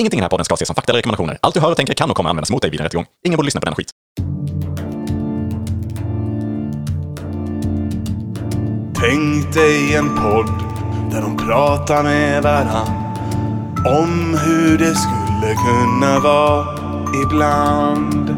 [0.00, 1.38] Ingenting i den här podden ska ses som fakta eller rekommendationer.
[1.42, 3.06] Allt du hör och tänker kan och kommer användas mot dig vid en rättegång.
[3.26, 3.90] Ingen borde lyssna på den skit.
[9.00, 10.46] Tänk dig en podd
[11.12, 12.88] där de pratar med varann
[13.86, 16.66] om hur det skulle kunna vara
[17.24, 18.30] ibland.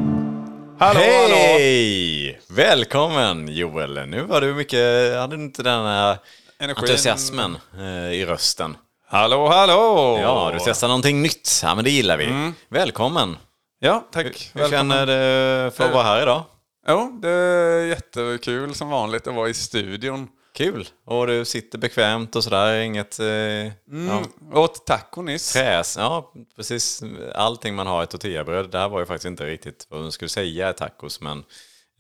[0.79, 1.35] Hallå, hallå!
[1.35, 2.41] Hej!
[2.49, 4.09] Välkommen Joel!
[4.09, 6.19] Nu var du mycket, hade du inte den här
[6.59, 6.85] Energin.
[6.85, 8.77] entusiasmen eh, i rösten?
[9.13, 10.19] Hallå, hallå!
[10.23, 11.61] Ja, du testar någonting nytt.
[11.63, 12.53] Ja, men det gillar vi.
[12.69, 13.37] Välkommen!
[13.79, 14.51] Ja, tack.
[14.55, 16.43] Hur känner du för att vara här idag?
[16.89, 20.29] Jo, det är jättekul som vanligt att vara i studion.
[20.55, 20.89] Kul!
[21.07, 24.25] Och du sitter bekvämt och sådär, inget eh, ja, Mm.
[24.55, 25.53] Åt taco nyss.
[25.53, 25.97] träs.
[25.97, 27.03] Ja, precis.
[27.35, 28.71] Allting man har i tortillabröd.
[28.71, 31.39] Det här var ju faktiskt inte riktigt vad man skulle säga är tacos, men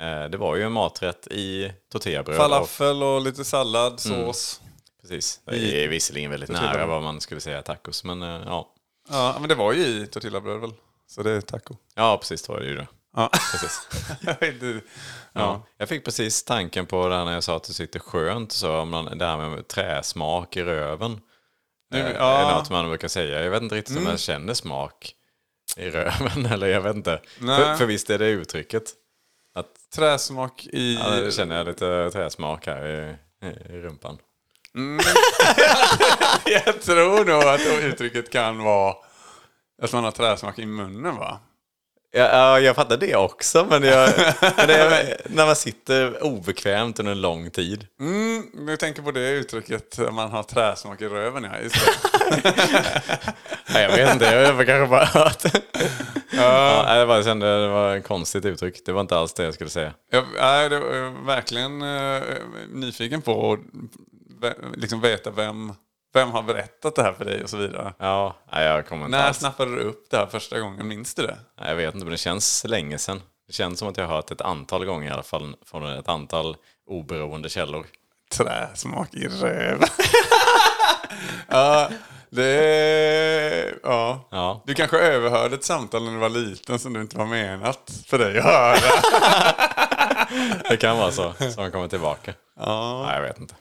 [0.00, 2.36] eh, det var ju en maträtt i tortillabröd.
[2.36, 4.60] Falafel och lite sallad, sås.
[5.02, 5.40] Precis.
[5.44, 8.74] Det är visserligen väldigt nära vad man skulle säga tacos, men eh, ja.
[9.10, 10.72] Ja, men det var ju i tortillabröd väl?
[11.06, 11.76] Så det är taco.
[11.94, 12.42] Ja, precis.
[12.42, 12.86] Det var det ju det.
[13.16, 13.30] Ja.
[13.52, 13.88] Precis.
[14.42, 14.80] Inte.
[15.32, 15.66] Ja.
[15.78, 18.76] Jag fick precis tanken på det här när jag sa att det sitter skönt, så
[18.78, 21.20] om man, det här med träsmak i röven.
[21.90, 22.50] Nu- Eh, ja.
[22.50, 23.42] är något man brukar säga.
[23.44, 25.14] Jag vet inte riktigt om jag känner smak
[25.76, 27.20] i röven, eller jag vet inte.
[27.38, 28.82] För, för visst är det uttrycket.
[29.54, 30.94] Att, Träsmak i...
[30.94, 34.18] ja, känner jag lite träsmak här i, i rumpan.
[36.46, 38.94] Jag tror nog att uttrycket kan vara
[39.82, 41.40] att man har träsmak i munnen va?
[42.14, 44.10] Ja, ja, jag fattar det också, men, jag,
[44.56, 47.86] men det är, när man sitter obekvämt under en lång tid.
[48.00, 51.60] Mm, jag tänker på det uttrycket, att man har träsmak i röven ja.
[51.62, 51.76] Just.
[53.74, 55.42] Nej, jag vet inte, jag har kanske bara hört.
[56.30, 58.86] Ja, jag bara kände det var ett konstigt uttryck.
[58.86, 59.92] Det var inte alls det jag skulle säga.
[60.10, 62.22] Jag är det var verkligen eh,
[62.68, 63.58] nyfiken på
[64.74, 65.72] liksom veta vem,
[66.14, 67.94] vem har berättat det här för dig och så vidare.
[67.98, 69.38] Ja, nej, jag kommer inte När alls.
[69.38, 70.88] snappade du upp det här första gången?
[70.88, 71.36] Minns du det?
[71.60, 73.22] Nej, jag vet inte, men det känns länge sedan.
[73.46, 76.08] Det känns som att jag har hört ett antal gånger i alla fall från ett
[76.08, 77.86] antal oberoende källor.
[78.32, 79.88] Träsmak i röven.
[81.48, 81.88] ja,
[82.30, 83.74] det...
[83.82, 84.28] Ja.
[84.30, 87.92] Ja, Du kanske överhörde ett samtal när du var liten som du inte var menat
[88.06, 88.76] för dig att höra.
[90.70, 92.34] det kan vara så, som kommer tillbaka.
[92.60, 93.02] Ja.
[93.06, 93.54] Nej, jag vet inte.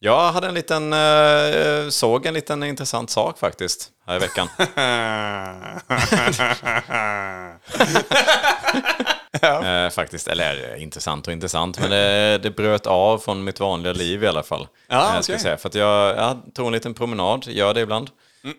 [0.00, 4.48] Jag hade en liten, eh, såg en liten intressant sak faktiskt här i veckan.
[9.42, 13.92] Eh, faktiskt, eller eh, intressant och intressant, men det, det bröt av från mitt vanliga
[13.92, 14.68] liv i alla fall.
[14.88, 15.38] Ja, Eh, okej.
[15.38, 15.56] säga.
[15.56, 18.10] För att jag, jag tog en liten promenad, gör det ibland.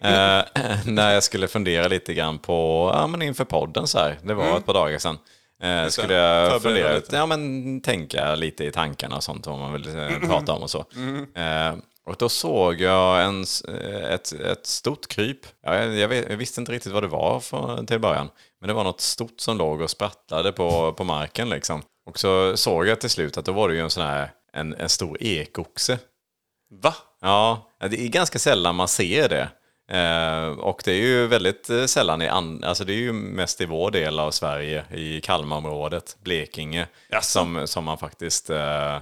[0.02, 0.42] Eh,
[0.86, 4.58] när jag skulle fundera lite grann på, ja men inför podden så här, det var
[4.58, 5.18] ett par dagar sedan.
[5.62, 7.16] Eh, skulle jag fundera, lite.
[7.16, 10.70] ja men tänka lite i tankarna och sånt, vad man vill eh, prata om och
[10.70, 10.86] så.
[11.36, 11.76] Eh,
[12.06, 15.40] och då såg jag en, eh, ett, ett stort kryp.
[15.64, 18.30] Ja, jag, jag, vet, jag visste inte riktigt vad det var för, till början.
[18.60, 21.82] Men det var något stort som låg och sprattlade på, på marken liksom.
[22.06, 24.76] Och så såg jag till slut att då var det ju en sån här, en,
[24.76, 26.00] en stor ekoxe.
[26.72, 26.96] Va?
[27.22, 29.50] Ja, det är ganska sällan man ser det.
[29.90, 33.62] Eh, och det är ju väldigt eh, sällan i, an, alltså det är ju mest
[33.62, 36.88] i vår del av Sverige, i Kalmarområdet, Blekinge,
[37.22, 38.98] som, som man faktiskt eh,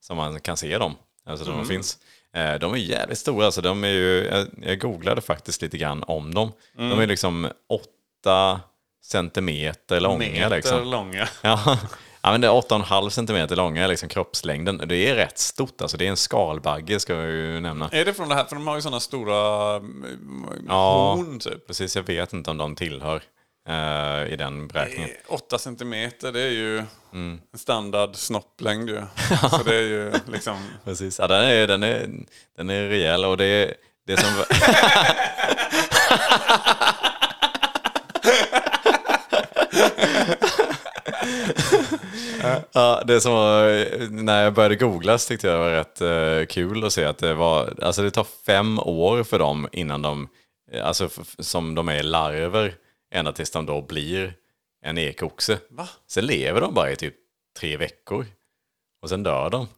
[0.00, 0.94] som man kan se dem.
[1.26, 1.98] Alltså de finns.
[2.34, 6.02] Eh, de är jävligt stora, alltså de är ju, jag, jag googlade faktiskt lite grann
[6.02, 6.52] om dem.
[6.76, 8.60] De är liksom åtta
[9.04, 10.18] centimeter långa.
[10.18, 10.90] Meter liksom.
[10.90, 11.28] långa.
[11.42, 11.78] Ja.
[12.22, 14.82] ja, men det är 8,5 centimeter långa, liksom kroppslängden.
[14.86, 17.88] Det är rätt stort, alltså det är en skalbagge ska jag ju nämna.
[17.92, 18.44] Är det från det här?
[18.44, 21.14] För de har ju sådana stora mm, Ja.
[21.14, 21.66] horn typ.
[21.66, 23.22] Precis, jag vet inte om de tillhör
[23.68, 25.10] eh, i den beräkningen.
[25.28, 26.82] Åtta centimeter, det är ju
[27.14, 27.40] Mm.
[27.56, 29.02] standard snopplängd ju.
[29.50, 30.56] Så det är ju liksom...
[30.84, 32.08] Precis, ja, den, är, den, är,
[32.56, 33.74] den är rejäl och det är
[34.06, 34.28] det som...
[42.74, 46.46] Ja, det som var, när jag började googla så tyckte jag det var rätt eh,
[46.46, 50.28] kul att se att det var, alltså det tar fem år för dem innan de,
[50.72, 52.74] eh, alltså som de är larver,
[53.14, 54.34] ända tills de då blir
[54.84, 55.58] en ekoxe.
[55.70, 55.88] Va?
[56.06, 57.14] Sen lever de bara i typ
[57.60, 58.26] tre veckor.
[59.02, 59.68] Och sen dör de.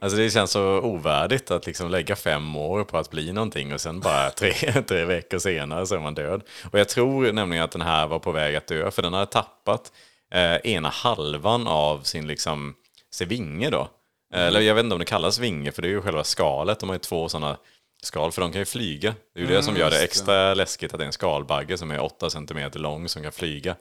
[0.00, 3.80] Alltså det känns så ovärdigt att liksom lägga fem år på att bli någonting och
[3.80, 4.52] sen bara tre,
[4.82, 6.42] tre veckor senare så är man död.
[6.72, 9.26] Och jag tror nämligen att den här var på väg att dö för den hade
[9.26, 9.92] tappat
[10.30, 12.74] eh, ena halvan av sin liksom
[13.10, 13.88] sin vinge då.
[14.34, 16.80] Eh, Eller jag vet inte om det kallas vinge för det är ju själva skalet.
[16.80, 17.56] De har ju två sådana
[18.02, 19.14] skal för de kan ju flyga.
[19.34, 21.90] Det är ju det som gör det extra läskigt att det är en skalbagge som
[21.90, 23.76] är 8 cm lång som kan flyga.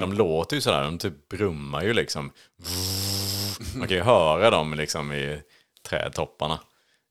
[0.00, 2.32] De låter ju sådär, de typ brummar ju liksom.
[3.76, 5.42] Man kan ju höra dem liksom i
[5.88, 6.58] trädtopparna.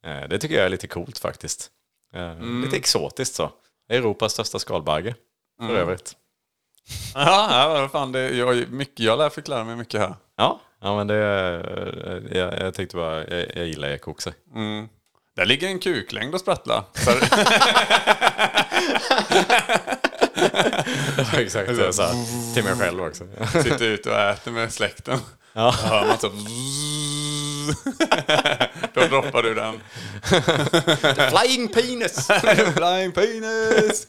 [0.06, 1.70] Eh, Det tycker jag är lite coolt faktiskt.
[2.14, 3.52] Eh, Lite exotiskt så.
[3.90, 5.16] Europas största skalbagge.
[5.60, 6.16] för övrigt.
[7.16, 10.16] Ja, ja fan, det, jag, mycket, jag lär fick lära mig mycket här.
[10.38, 11.16] Ja, ja men det...
[12.32, 14.34] Jag, jag tänkte bara, jag, jag gillar ekoxer.
[15.36, 16.84] Där ligger en kuklängd och sprattlar.
[16.94, 17.12] Så,
[21.40, 22.10] Exakt, så sa
[22.54, 23.24] till mig själv också.
[23.64, 25.20] sitter ute och äter med släkten.
[25.54, 25.76] Ja.
[25.82, 26.30] Då hör man så...
[28.94, 29.80] Då droppar du den.
[31.30, 32.28] Flying penis!
[32.76, 34.08] Flying penis!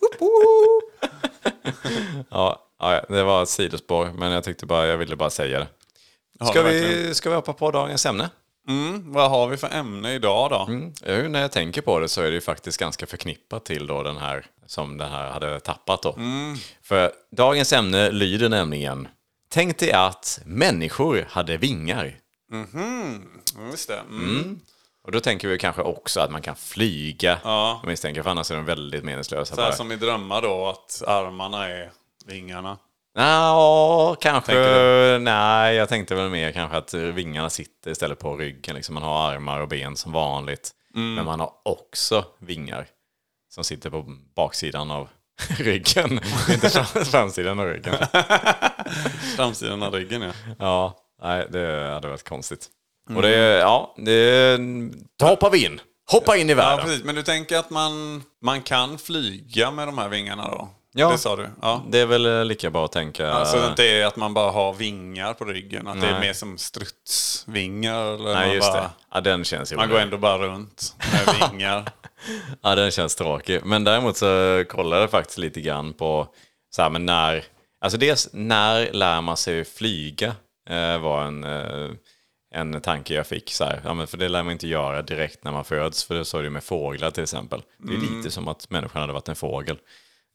[2.31, 5.67] ja, ja, det var ett sidospår, men jag tyckte bara, jag ville bara säga det.
[6.39, 6.89] Ja, Ska verkligen.
[6.89, 8.31] vi, ska vi hoppa på dagens ämne?
[8.69, 10.67] Mm, vad har vi för ämne idag då?
[10.69, 10.93] Mm.
[11.05, 14.03] Ja, när jag tänker på det så är det ju faktiskt ganska förknippat till då
[14.03, 16.19] den här som den här hade tappat då.
[16.83, 19.09] För dagens ämne lyder nämligen
[19.53, 22.17] Tänk dig att människor hade vingar.
[23.71, 23.99] Just det.
[23.99, 24.61] Mm.
[25.05, 27.39] Och då tänker vi kanske också att man kan flyga.
[27.45, 27.83] Ja.
[27.87, 29.55] Misstänker, för annars är de väldigt meningslösa.
[29.55, 29.77] Så här bara.
[29.77, 31.91] som i drömmar då, att armarna är
[32.31, 32.79] vingarna.
[33.15, 34.55] Ja, kanske.
[35.21, 38.75] Nej, jag tänkte väl mer kanske att vingarna sitter istället på ryggen.
[38.77, 40.71] Liksom man har armar och ben som vanligt.
[40.95, 41.15] Mm.
[41.15, 42.87] Men man har också vingar
[43.55, 44.05] som sitter på
[44.37, 45.09] baksidan av
[45.59, 46.21] ryggen.
[46.53, 47.95] Inte fram- framsidan av ryggen.
[49.37, 50.33] Framsidan av ryggen ja.
[50.59, 52.67] Ja, nej, det hade varit konstigt.
[53.17, 54.57] Och det, ja, det...
[55.19, 55.81] Då hoppar vi in.
[56.13, 56.85] Hoppa in i Ja, världen.
[56.87, 57.05] precis.
[57.05, 60.69] Men du tänker att man, man kan flyga med de här vingarna då?
[60.93, 61.11] Ja.
[61.11, 61.49] Det sa du?
[61.63, 61.85] Ja.
[61.89, 63.31] Det är väl lika bra att tänka...
[63.31, 65.89] Alltså det är att man bara har vingar på ryggen?
[65.89, 66.21] Att det är Nej.
[66.21, 68.15] mer som strutsvingar?
[68.15, 68.91] Eller Nej, just bara, det.
[69.13, 69.77] Ja, den känns ju...
[69.77, 71.85] man går ändå bara runt med vingar.
[72.63, 73.61] Ja, den känns tråkig.
[73.65, 76.29] Men däremot så kollade jag faktiskt lite grann på
[76.71, 77.45] så här, men när...
[77.81, 80.35] Alltså dels, när lär man sig flyga?
[80.71, 81.91] Eh, var en, eh,
[82.55, 83.53] en tanke jag fick.
[83.53, 83.81] Så här.
[83.85, 86.05] Ja, men för det lär man inte göra direkt när man föds.
[86.05, 87.63] För det är det med fåglar till exempel.
[87.79, 89.77] Det är lite som att människan hade varit en fågel.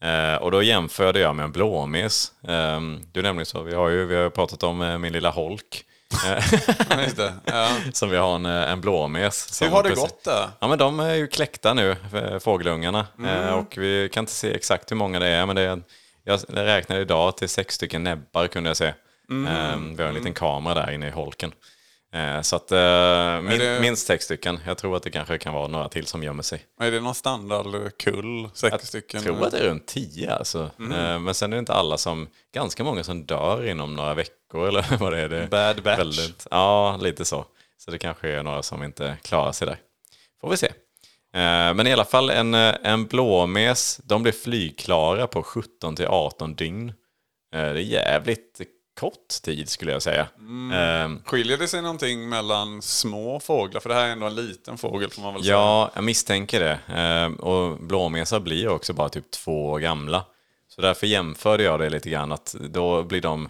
[0.03, 2.31] Eh, och då jämförde jag med en blåmes.
[2.47, 5.85] Eh, är nämligen så, vi har ju vi har pratat om eh, min lilla holk.
[7.15, 7.33] Det.
[7.45, 7.69] Ja.
[7.93, 9.61] som vi har en, eh, en blåmes.
[9.61, 10.49] Hur har det precis- gått där?
[10.59, 13.07] Ja, men de är ju kläckta nu, eh, fågelungarna.
[13.25, 15.81] Eh, och vi kan inte se exakt hur många det är, men det är,
[16.23, 18.85] jag räknade idag till sex stycken näbbar kunde jag se.
[18.85, 18.93] Eh,
[19.97, 21.51] vi har en liten kamera där inne i holken.
[22.15, 24.59] Eh, så att eh, min, det- minst sex stycken.
[24.65, 26.65] Jag tror att det kanske kan vara några till som gömmer sig.
[26.79, 28.49] Är det någon standardkull?
[28.53, 29.23] Sex stycken?
[29.23, 30.69] Jag tror att det är runt tio alltså.
[30.79, 34.67] Eh, men sen är det inte alla som, ganska många som dör inom några veckor
[34.67, 35.29] eller vad det är.
[35.29, 35.97] Det Bad batch.
[35.99, 37.45] Väldigt, ja, lite så.
[37.77, 39.77] Så det kanske är några som inte klarar sig där.
[40.41, 40.71] Får vi se.
[41.75, 46.93] Men i alla fall en, en blåmes, de blir flygklara på 17 till 18 dygn.
[47.51, 48.61] Det är jävligt
[48.99, 50.21] kort tid skulle jag säga.
[50.73, 53.81] Eh, Skiljer det sig någonting mellan små fåglar?
[53.81, 55.53] För det här är ändå en liten fågel får man väl säga.
[55.55, 56.79] Ja, jag misstänker det.
[57.01, 60.25] Eh, Och blåmesar blir också bara typ två år gamla.
[60.67, 63.49] Så därför jämförde jag det lite grann att då blir de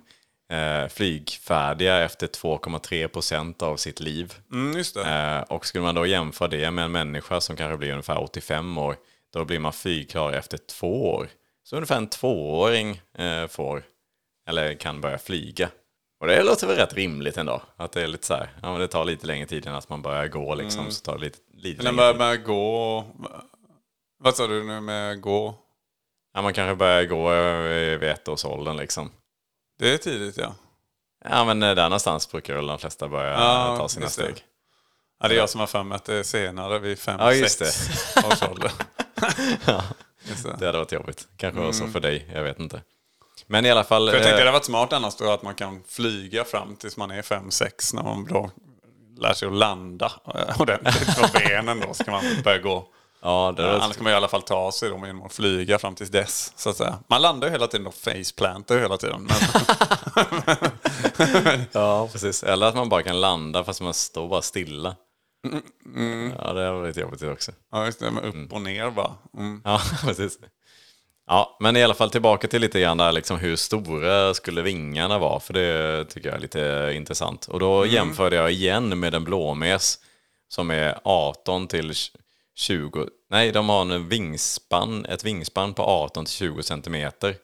[0.52, 4.34] eh, flygfärdiga efter 2,3 procent av sitt liv.
[4.52, 5.04] Mm, just det.
[5.10, 8.78] Eh, och skulle man då jämföra det med en människa som kanske blir ungefär 85
[8.78, 8.96] år,
[9.34, 11.28] då blir man flygklar efter två år.
[11.64, 13.84] Så ungefär en tvååring eh, får,
[14.48, 15.70] eller kan börja flyga.
[16.20, 17.62] Och det låter väl rätt rimligt ändå.
[17.78, 19.90] Att det är lite så här, ja men det tar lite längre tid än att
[19.90, 20.92] man börjar gå liksom.
[20.92, 22.40] Så tar det lite, lite Men längre börjar tid.
[22.40, 23.06] med gå...
[24.20, 25.56] Vad sa du nu med gå?
[26.34, 29.12] Ja, man kanske börjar gå eh, vid ettårsåldern liksom.
[29.80, 30.56] Det är tidigt ja.
[31.30, 34.24] Ja men eh, där någonstans brukar väl de flesta börja Ja, ta sina just det.
[34.24, 34.44] steg.
[35.20, 35.28] ja.
[35.28, 37.60] Det är jag som har för mig att det är senare vid fem, Ja, just
[37.60, 38.72] sex års ålder.
[40.30, 40.56] Just det.
[40.60, 41.28] Det hade varit jobbigt.
[41.38, 42.82] Kanske var så för dig, jag vet inte.
[43.48, 44.10] Men i alla fall.
[44.10, 44.12] Mm.
[44.12, 46.76] För jag tänkte eh, det hade varit smart annars då att man kan flyga fram
[46.76, 48.52] tills man är fem sex när man då
[49.18, 51.94] lär sig att landa eh, ordentligt på benen då.
[51.94, 52.88] Så kan man börja gå.
[53.22, 55.80] Ja, det hade Annars kan man i alla fall ta sig då genom att flyga
[55.80, 56.54] fram tills dess.
[56.56, 57.00] Så att säga.
[57.08, 59.28] Man landar ju hela tiden och faceplantar hela tiden.
[59.28, 59.36] Men,
[61.72, 62.44] Ja, precis.
[62.44, 64.96] Eller att man bara kan landa fast man står bara stilla.
[66.38, 67.52] Ja, det har varit jobbigt också.
[67.72, 69.12] ja, just det, med upp och ner bara.
[69.38, 69.62] Mm.
[69.64, 70.40] Ja, precis.
[71.28, 75.20] Ja, men i alla fall tillbaka till lite grann där liksom hur stora skulle vingarna
[75.20, 75.40] vara?
[75.40, 77.48] För det tycker jag är lite intressant.
[77.48, 80.00] Och då jämförde jag igen med en blåmes
[80.48, 81.94] som är 18 till
[82.56, 83.08] 20.
[83.30, 87.36] Nej, de har en vingspann, ett vingspann på 18 till 20 centimeter.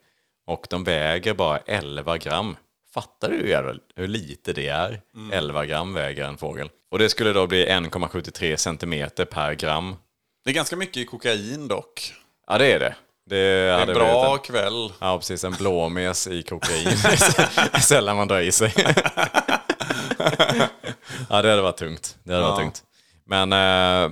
[0.48, 2.56] Och de väger bara 11 gram.
[2.94, 3.38] Fattar du
[3.96, 5.02] hur, lite det är?
[5.32, 6.70] 11 gram väger en fågel.
[6.92, 9.96] Och det skulle då bli 1,73 centimeter per gram.
[10.44, 12.14] Det är ganska mycket kokain dock.
[12.48, 12.96] Ja, det är det.
[13.32, 14.94] Det, är en bra en- kväll.
[15.00, 15.44] Ja, precis.
[15.44, 16.98] En blåmes i kokain.
[17.82, 18.74] Sällan man drar i sig.
[21.30, 22.18] ja, det hade varit tungt.
[22.24, 22.84] Det hade varit tungt.
[23.26, 24.10] Men eh,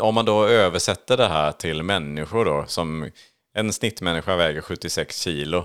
[0.00, 3.10] om man då översätter det här till människor då, som
[3.54, 5.58] En snittmänniska väger 76 kilo.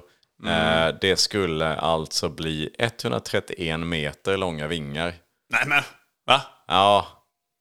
[0.47, 5.13] Eh, det skulle alltså bli 131 meter långa vingar.
[5.49, 5.83] Nej men,
[6.27, 6.41] va?
[6.67, 7.07] Ja,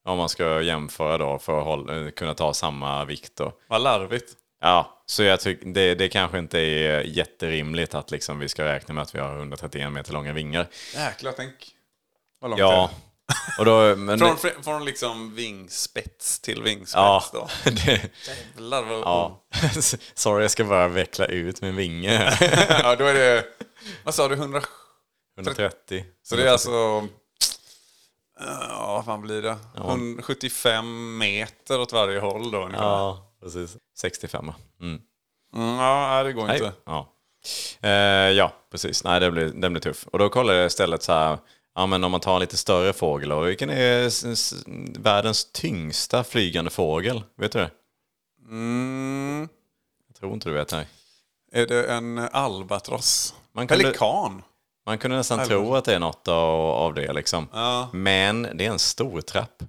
[0.04, 3.52] om man ska jämföra då för att hålla, kunna ta samma vikt då.
[3.68, 4.32] Vad larvigt.
[4.60, 8.94] Ja, så jag tycker det, det kanske inte är jätterimligt att liksom vi ska räkna
[8.94, 10.68] med att vi har 131 meter långa vingar.
[10.94, 11.54] Jäklar, tänk.
[12.40, 12.90] Vad långt Ja,
[13.58, 13.96] och då...
[13.96, 14.34] Men det är.
[14.34, 17.48] Från, från liksom vingspets till vingspets ja, då.
[17.70, 18.10] det,
[18.56, 19.00] Jävlar vad...
[19.00, 19.44] ja.
[20.14, 22.36] Sorry, jag ska bara veckla ut min vinge.
[22.68, 23.44] ja, då är det...
[24.04, 24.34] Vad sa du?
[24.34, 24.62] 100...
[25.38, 26.04] 130.
[26.22, 26.70] Så det är alltså...
[28.40, 29.56] Ja, vad fan blir det?
[29.76, 32.84] 175 meter åt varje håll då ungefär.
[32.84, 33.76] Ja, precis.
[33.99, 34.52] 65.
[34.80, 35.00] Mm.
[35.54, 36.56] Mm, ja, det går Nej.
[36.56, 36.73] inte.
[36.87, 37.12] Ja.
[37.80, 37.90] Eh,
[38.30, 39.04] ja, precis.
[39.04, 40.06] Nej, det blir, den blir tuff.
[40.12, 41.38] Och då kollar jag istället så här,
[41.75, 46.70] ja men om man tar en lite större fågel, och vilken är världens tyngsta flygande
[46.70, 47.23] fågel?
[47.37, 47.70] Vet du det?
[48.49, 49.49] Mm,
[50.09, 50.87] Jag tror inte du vet det.
[51.52, 53.35] är det en albatross?
[53.52, 54.42] Man kunde- Pelikan?
[54.87, 57.49] Man kunde nästan tro att det är något av, av det liksom.
[57.52, 57.88] Ja.
[57.92, 59.62] Men det är en stor trapp.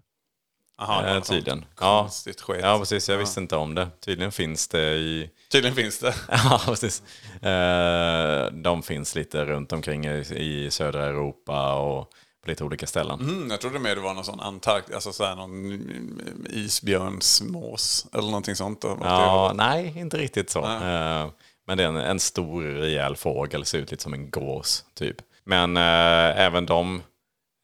[0.87, 1.65] Var Eh, tydligen.
[1.79, 2.09] Ja.
[2.25, 2.59] Skit.
[2.61, 3.09] Ja, precis.
[3.09, 3.87] Jag visste inte om det.
[4.05, 5.29] Tydligen finns det i...
[5.51, 6.13] Tydligen finns det.
[6.29, 7.03] Ja, precis.
[7.41, 12.09] Eh, de finns lite runt omkring i, i södra Europa och
[12.43, 13.19] på lite olika ställen.
[13.19, 15.81] Mm, jag trodde mer det var någon sån Antarktis, alltså såhär någon
[16.49, 18.83] isbjörnsmås eller någonting sånt.
[18.83, 20.59] Ja, nej, inte riktigt så.
[20.59, 21.27] Eh,
[21.67, 25.15] men det är en, en stor rejäl fågel, ser ut lite som en gås typ.
[25.43, 27.01] Men eh, även de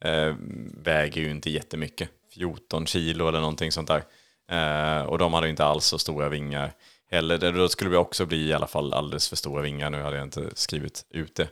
[0.06, 0.36] eh,
[0.84, 2.10] väger ju inte jättemycket.
[2.38, 4.04] 14 kilo eller någonting sånt där.
[4.52, 6.74] Eh, och de hade inte alls så stora vingar
[7.12, 7.38] heller.
[7.38, 9.90] Det- Då skulle vi också bli i alla fall alldeles för stora vingar.
[9.90, 11.48] Nu hade jag inte skrivit ut det.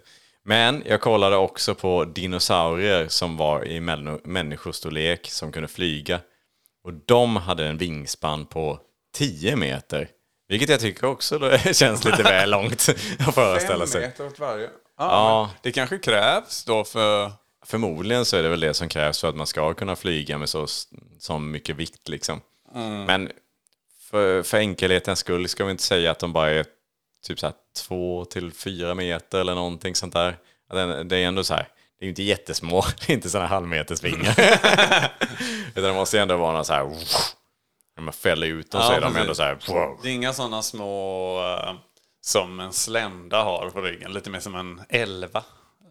[0.48, 6.20] Men jag kollade också på dinosaurier som var i män- människostorlek som kunde flyga.
[6.84, 8.80] Och de hade en vingspann på
[9.16, 10.08] 10 meter.
[10.48, 12.88] Vilket jag tycker också då känns lite väl långt
[13.20, 14.02] att föreställa Fem sig.
[14.02, 14.64] meter åt varje.
[14.66, 15.50] Ja, Ja.
[15.62, 17.32] Det kanske krävs då för...
[17.66, 20.50] Förmodligen så är det väl det som krävs för att man ska kunna flyga med
[20.50, 20.68] så,
[21.20, 22.42] så mycket vikt liksom.
[23.08, 23.32] Men
[24.00, 26.66] för, för enkelhetens skull ska vi inte säga att de bara är
[27.26, 27.56] typ så här
[27.88, 30.38] två till fyra meter eller någonting sånt där.
[31.04, 31.68] Det är ändå så här,
[32.00, 34.36] det är inte jättesmå, det är inte sådana halvmetersvingar.
[35.76, 36.84] Utan det måste ändå vara någon så här,
[37.98, 39.22] när man fäller ut dem så Ja, är de precis.
[39.22, 40.00] ändå så här, wow.
[40.04, 41.74] Det är inga sådana små eh,
[42.22, 44.14] som en slända har på ryggen.
[44.14, 45.44] Lite mer som en elva.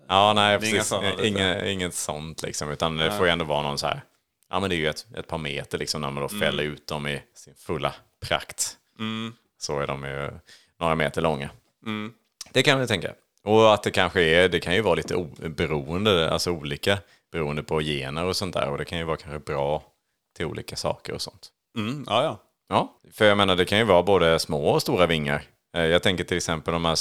[0.08, 0.92] Ja, nej, inga precis.
[1.02, 1.26] lite.
[1.28, 2.70] Inga, inget sånt liksom.
[2.70, 4.02] Utan det får ju ändå vara någon så här,
[4.50, 6.74] ja men det är ju ett, ett par meter liksom när man då fäller Mm.
[6.74, 7.94] ut dem i sin fulla
[8.26, 8.76] prakt.
[9.58, 10.30] Så är de ju
[10.80, 11.50] några meter långa.
[11.86, 12.12] Mm.
[12.52, 13.12] Det kan vi tänka.
[13.44, 16.98] Och att det kanske är, det kan ju vara lite beroende, alltså olika
[17.32, 18.68] beroende på gener och sånt där.
[18.70, 19.82] Och det kan ju vara kanske bra
[20.36, 21.48] till olika saker och sånt.
[21.78, 22.40] Mm, ja, ja.
[22.68, 25.42] Ja, för jag menar det kan ju vara både små och stora vingar.
[25.74, 26.98] Eh, Jag tänker till exempel de, här,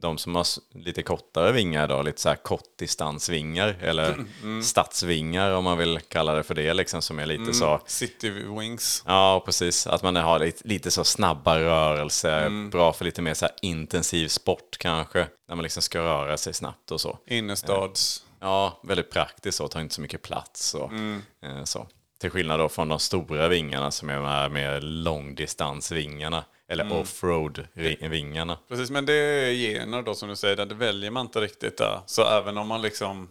[0.00, 4.24] de som har lite kortare vingar då, lite så här kortdistansvingar eller
[4.62, 9.02] stadsvingar om man vill kalla det för det liksom som är lite så City Wings.
[9.06, 9.86] Ja, precis.
[9.86, 14.76] Att man har lite, lite så snabba rörelser, bra för lite mer så intensiv sport
[14.78, 15.26] kanske.
[15.48, 17.18] När man liksom ska röra sig snabbt och så.
[17.26, 18.24] Innerstads.
[18.40, 21.86] Ja, väldigt praktiskt så, tar inte så mycket plats och eh, så.
[22.20, 26.44] Till skillnad då från de stora vingarna som är de här mer långdistansvingarna.
[26.68, 28.58] Eller offroad-vingarna.
[28.68, 32.00] Precis, men det är gener då som du säger, det väljer man inte riktigt där.
[32.06, 33.28] Så även om man liksom,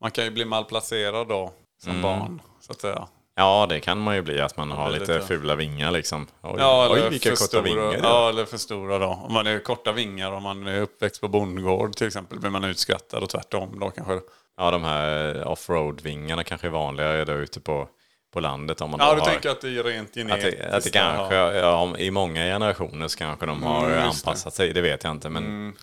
[0.00, 3.08] man kan ju bli malplacerad då som barn, så att säga.
[3.34, 6.26] Ja, det kan man ju bli att man har lite lite- fula vingar liksom.
[6.42, 7.82] Oj, Ja, oj eller vilka för korta stora, vingar.
[7.82, 7.98] är.
[8.02, 9.06] Ja, eller för stora då.
[9.06, 12.64] Om man är korta vingar, om man är uppväxt på bondgård till exempel, blir man
[12.64, 14.20] utskrattad och tvärtom då kanske.
[14.56, 17.88] Ja, de här offroad-vingarna kanske är vanligare där ute på,
[18.30, 18.80] på landet.
[18.80, 20.58] Om man Ja, du har, tänker att det är rent att genetiskt.
[20.58, 21.98] det, att det kanske, ja.
[21.98, 24.72] i många generationer så kanske de har Mm, anpassat sig.
[24.72, 25.74] Det vet jag inte, men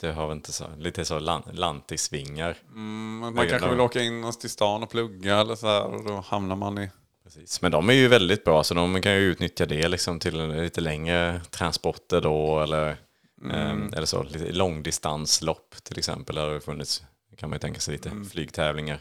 [0.00, 2.56] det har väl inte så, lite så lan, lantisvingar.
[2.72, 6.04] Mm, Man kanske de- vill åka in till stan och plugga eller så här och
[6.04, 6.90] då hamnar man i...
[7.24, 7.62] Precis.
[7.62, 10.80] Men de är ju väldigt bra, så de kan ju utnyttja det liksom till lite
[10.80, 12.96] längre transporter då, eller,
[13.42, 13.56] Mm.
[13.56, 16.36] ehm, eller så, lite långdistanslopp till exempel.
[16.36, 17.02] Där det har funnits,
[17.36, 19.00] kan man ju tänka sig lite flygtävlingar.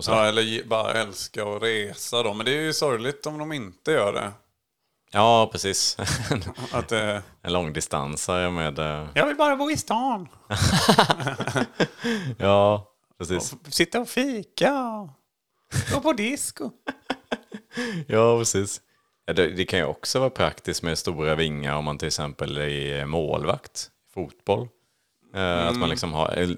[0.00, 0.12] Och så.
[0.12, 0.22] Mm.
[0.24, 2.34] Ja, eller bara älska att resa då.
[2.34, 4.32] Men det är ju sorgligt om de inte gör det.
[5.12, 5.96] Ja, precis.
[6.72, 8.78] Att, eh, en långdistansare med...
[8.78, 10.28] eh, jag vill bara bo i stan.
[12.38, 13.54] Ja, precis.
[13.68, 15.08] Sitta och fika.
[15.92, 16.70] Gå på disco.
[18.06, 18.80] Ja, precis.
[19.26, 22.56] Ja, det, det kan ju också vara praktiskt med stora vingar om man till exempel
[22.56, 24.68] är målvakt i fotboll.
[25.34, 26.56] Eh, Att man liksom har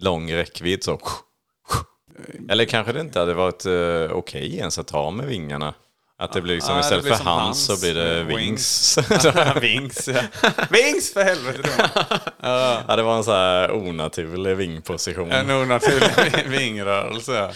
[0.00, 1.00] lång räckvidd så.
[2.48, 5.74] Eller kanske det inte hade varit eh, okej ens att ta med vingarna.
[6.16, 8.98] Att det blir liksom det istället blir för hans, hans, så blir det eh, wings.
[9.60, 10.22] Wings, ja.
[10.70, 11.90] Wings för helvete!
[12.88, 15.32] ja, det var en så här onaturlig vingposition.
[15.32, 17.54] En onaturlig vingrörelse.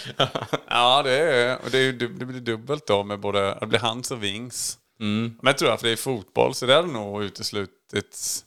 [0.69, 4.23] Ja, det, är, det, är, det blir dubbelt då med både, det blir hands och
[4.23, 4.79] wings.
[5.01, 5.37] Mm.
[5.43, 8.45] Men jag tror att det är fotboll så det hade nog uteslutits.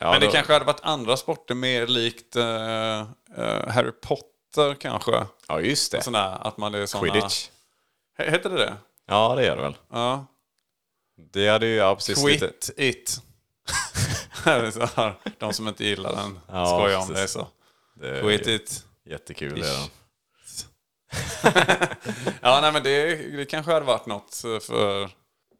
[0.00, 2.98] Ja, Men det då- kanske hade varit andra sporter mer likt eh,
[3.36, 5.26] eh, Harry Potter kanske.
[5.48, 6.10] Ja, just det.
[6.12, 7.02] Där, att man är såna...
[7.12, 7.48] Quidditch.
[8.18, 8.76] He- Heter det det?
[9.06, 9.76] Ja, det gör det väl.
[9.92, 10.26] Ja.
[11.32, 12.24] Det hade ju, ja precis.
[12.24, 13.22] Lite, Quit it.
[14.74, 17.48] så här, De som inte gillar den Ja, skojar om det så.
[18.00, 18.84] det Quit it.
[19.06, 19.88] Jättekul den.
[22.40, 25.10] Ja, nej men det, det kanske hade varit något för...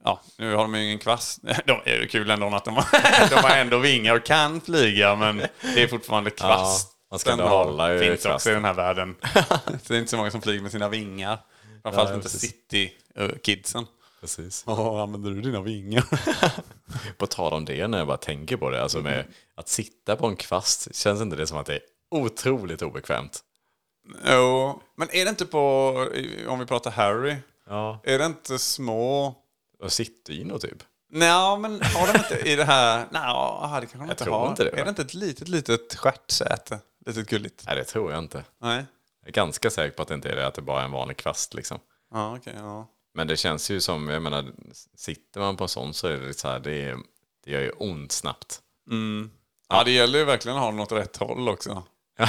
[0.04, 1.38] Ja, nu har de ju ingen kvast.
[1.64, 2.85] De är ju kul ändå att de har,
[3.30, 6.92] de har ändå vingar och kan flyga, men det är fortfarande kvast.
[7.11, 9.17] Man ska ändå hålla i finns också i den här världen.
[9.87, 11.38] Det är inte så många som flyger med sina vingar.
[11.83, 13.87] Framförallt Ja, inte city-kidsen.
[14.21, 14.65] Precis.
[14.67, 16.05] Åh, använder du dina vingar?
[17.19, 19.25] På tal om det, när jag bara tänker på det, alltså med
[19.55, 23.41] att sitta på en kvast, känns inte det som att det är otroligt obekvämt?
[24.27, 25.88] Jo, men är det inte på,
[26.49, 27.37] om vi pratar Harry,
[27.69, 28.00] Ja.
[28.05, 29.35] är det inte små...
[29.88, 30.83] Sittdynor typ?
[31.11, 33.07] Nej, men har de inte i det här...
[33.11, 34.49] Nej, det kanske de inte har.
[34.49, 34.71] inte det?
[34.71, 36.79] Är det inte ett litet, litet stjärtsäte?
[37.09, 37.65] Litet gulligt?
[37.67, 38.45] Nej, det tror jag inte.
[38.61, 38.87] Nej.
[39.21, 40.91] Jag är ganska säker på att det inte är det, att det bara är en
[40.91, 41.79] vanlig kvast liksom.
[42.11, 42.55] Ja, okej.
[42.57, 42.88] ja.
[43.15, 44.53] Men det känns ju som, jag menar,
[44.95, 46.97] sitter man på en sån så är det så här, det, är,
[47.45, 48.61] det gör ju ont snabbt.
[49.69, 51.83] ja, det gäller ju verkligen att ha åt rätt håll också.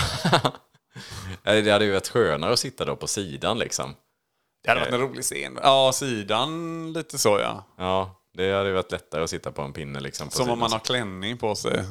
[1.44, 3.96] Det hade ju varit skönare att sitta då på sidan liksom.
[4.64, 5.60] Det hade varit en rolig scen.
[5.64, 7.64] Ja, sidan lite så ja.
[7.78, 10.30] Ja, det hade ju varit lättare att sitta på en pinne liksom.
[10.30, 11.86] Som om man har klänning på sig.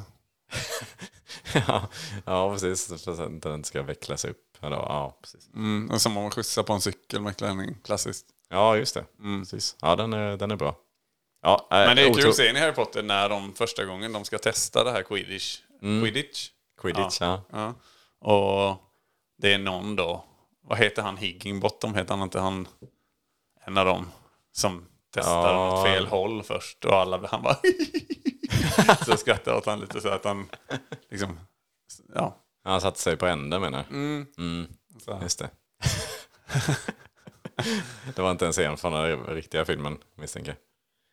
[1.55, 1.89] ja,
[2.25, 3.05] ja, precis.
[3.43, 4.57] Den ska vecklas upp.
[4.61, 5.49] Ja, då, ja, precis.
[5.55, 7.77] Mm, och som om man skjutsar på en cykel med klänning.
[7.85, 8.27] Klassiskt.
[8.49, 9.05] ja just det.
[9.41, 9.77] Precis.
[9.81, 10.77] Ja, den är, den är bra.
[11.43, 14.13] Ja, äh, Men det är kul att se i Harry Potter när de första gången
[14.13, 15.59] de ska testa det här quidditch.
[15.81, 16.49] Quidditch?
[16.81, 17.43] Quidditch, ja.
[17.53, 17.75] Ja.
[18.21, 18.77] Och
[19.43, 20.25] det är någon då,
[20.63, 22.69] vad heter han, Higginbottom heter han inte han,
[23.67, 24.11] en av dem
[24.53, 25.81] som testar Ja.
[25.81, 27.57] åt fel håll först och alla, han bara
[29.05, 30.49] så jag åt han lite så att han
[31.11, 31.41] liksom,
[32.15, 32.37] ja.
[32.65, 33.97] Han satte sig på änden menar jag.
[33.97, 34.67] Mm.
[35.05, 35.19] Så.
[35.23, 35.51] Just det.
[38.15, 40.59] det var inte en scen från den riktiga filmen misstänker jag.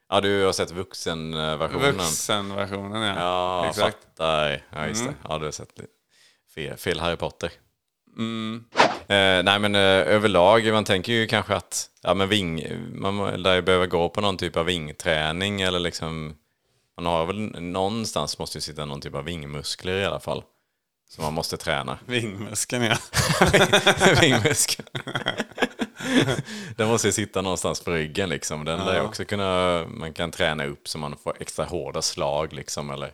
[0.09, 1.97] Ja, du har sett vuxenversionen.
[1.97, 3.15] Vuxenversionen ja.
[3.15, 3.97] Ja, Exakt.
[4.03, 4.63] fattar.
[4.69, 5.13] Ja, just det.
[5.29, 5.79] Ja, du har sett.
[6.55, 7.51] Fel, fel Harry Potter.
[9.07, 13.55] Eh, nej, men eh, överlag, man tänker ju kanske att ja, men ving, man lär
[13.55, 16.35] ju behöva gå på någon typ av vingträning eller liksom...
[16.97, 20.43] Man har väl någonstans måste ju sitta någon typ av vingmuskler i alla fall.
[21.09, 21.99] Som man måste träna.
[22.05, 22.97] Vingmuskeln ja.
[24.21, 24.87] Vingmuskeln.
[26.75, 28.65] Den måste ju sitta någonstans på ryggen liksom.
[28.65, 32.53] Den lär ju också kunna, man kan träna upp så man får extra hårda slag
[32.53, 32.89] liksom.
[32.89, 33.11] Eller,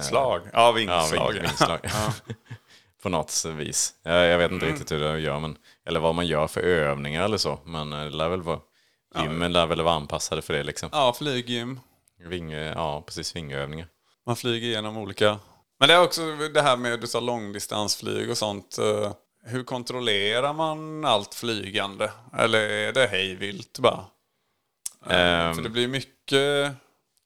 [0.00, 0.40] Slag?
[0.44, 1.32] Ja, ja, vingslag.
[1.32, 1.80] ving, Ja, vingslag.
[3.02, 3.94] på något vis.
[4.02, 7.24] Jag, jag vet inte riktigt hur det gör, men, eller vad man gör för övningar
[7.24, 7.58] eller så.
[7.64, 8.60] Men eh, det lär väl vara,
[9.22, 10.88] gymmen lär väl vara anpassade för det liksom.
[10.92, 11.80] ja flyggym.
[12.26, 13.86] Ving, ja, precis, vingövningar.
[14.26, 15.38] Man flyger igenom olika...
[15.80, 18.78] Men det är också det här med du sa långdistansflyg och sånt.
[18.78, 19.12] eh,
[19.44, 22.10] Hur kontrollerar man allt flygande?
[22.38, 24.04] Eller är det hejvilt bara?
[25.06, 26.74] Ehm, För det blir mycket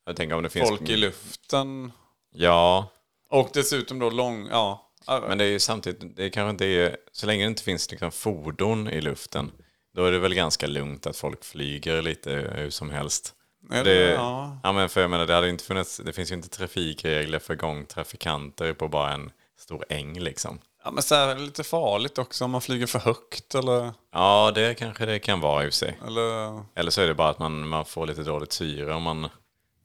[0.07, 0.69] jag tänker om det finns...
[0.69, 1.93] folk i luften.
[2.35, 2.89] Ja,
[3.31, 4.49] Och dessutom då lång...
[4.51, 4.89] Ja.
[5.07, 8.13] Men det är ju samtidigt, det kanske inte är, så länge det inte finns liksom
[8.13, 9.53] fordon i luften,
[9.95, 13.35] då är det väl ganska lugnt att folk flyger lite hur som helst.
[13.73, 14.59] Eller, Det, ja.
[14.63, 14.73] ja.
[14.73, 18.73] men för jag menar, det, hade inte funnits, det finns ju inte trafikregler för gångtrafikanter
[18.73, 19.31] på bara en
[19.61, 20.59] stor äng liksom.
[20.85, 23.93] ja, men så här, lite farligt också om man flyger för högt eller...
[24.13, 25.99] Ja, det kanske det kan vara i och för sig.
[26.07, 29.29] eller Eller så är det bara att man, man får lite dåligt syre om man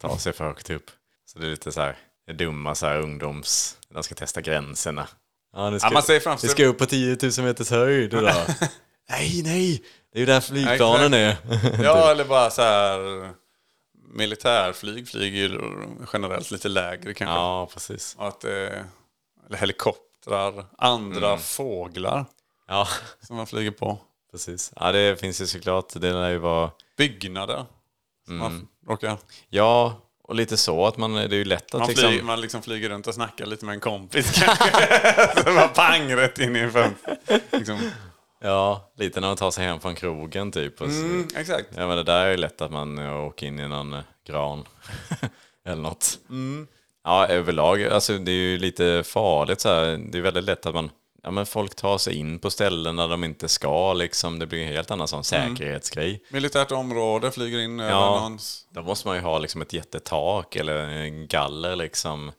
[0.02, 0.92] tar sig för högt upp.
[1.26, 1.98] Så det är lite så här,
[2.28, 3.78] det dumma så här ungdoms...
[3.90, 5.08] De ska testa gränserna.
[5.56, 8.34] Ja, det ska, Ja, man säger framför- ska upp på 10 000 meters höjd idag.
[9.10, 9.84] nej, nej!
[10.14, 11.38] Det är ju där flygplanen är.
[11.84, 13.00] ja, eller bara så här...
[14.08, 15.60] Militärflyg flyger ju
[16.14, 17.34] generellt lite lägre kanske.
[17.36, 18.16] ja, precis.
[18.20, 18.52] Och Att, eh,
[19.48, 21.40] eller helikoptrar, andra Mm.
[21.40, 22.26] fåglar
[22.68, 22.88] Ja,
[23.22, 24.00] som man flyger på.
[24.32, 24.72] precis.
[24.76, 25.94] Ja, det finns ju såklart.
[25.94, 26.72] Det lär ju vara...
[26.98, 27.66] Byggnader.
[28.26, 28.38] som Mm.
[28.54, 29.18] Man råkar.
[29.50, 31.14] Ja, och lite så att man...
[31.14, 32.10] Det är ju lätt att Man, liksom...
[32.10, 34.72] flyger, man liksom flyger runt och snackar lite med en kompis kanske.
[35.44, 36.96] så bara pang rätt in i en.
[37.52, 37.80] Liksom.
[38.48, 40.82] Ja, lite när man tar sig hem från krogen typ.
[40.82, 41.68] Mm, exakt.
[41.76, 44.00] Ja, men det där är ju lätt att man eh, åker in i någon eh,
[44.28, 44.66] gran.
[45.66, 46.20] Eller något.
[46.30, 46.68] Mm.
[47.04, 49.98] Ja, överlag, alltså det är ju lite farligt så här.
[50.12, 50.90] Det är väldigt lätt att man,
[51.24, 53.94] ja, men folk tar sig in på ställen där de inte ska.
[53.94, 54.40] Liksom.
[54.40, 56.24] Det blir en helt annan sån säkerhetsgrej.
[56.30, 58.68] Militärt område, flyger in över Ja, någons...
[58.70, 62.32] då måste man ju ha liksom ett jättetak eller en galler liksom.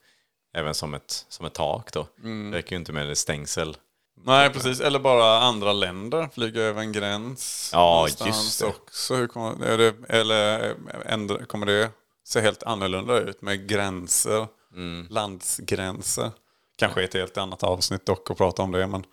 [0.54, 2.06] Även som ett, som ett tak då.
[2.24, 2.50] Mm.
[2.50, 3.76] Det räcker ju inte med stängsel.
[4.24, 4.80] Nej, precis.
[4.80, 7.70] Eller bara andra länder, flyga över en gräns.
[7.72, 8.66] Ja, just det.
[8.66, 9.14] Också.
[9.14, 10.74] Hur kommer, det, eller
[11.06, 11.90] ändra, kommer det
[12.24, 14.46] se helt annorlunda ut med gränser?
[14.74, 15.06] Mm.
[15.10, 16.30] Landsgränser.
[16.78, 18.86] Kanske ett helt annat avsnitt dock att prata om det.
[18.86, 19.04] Men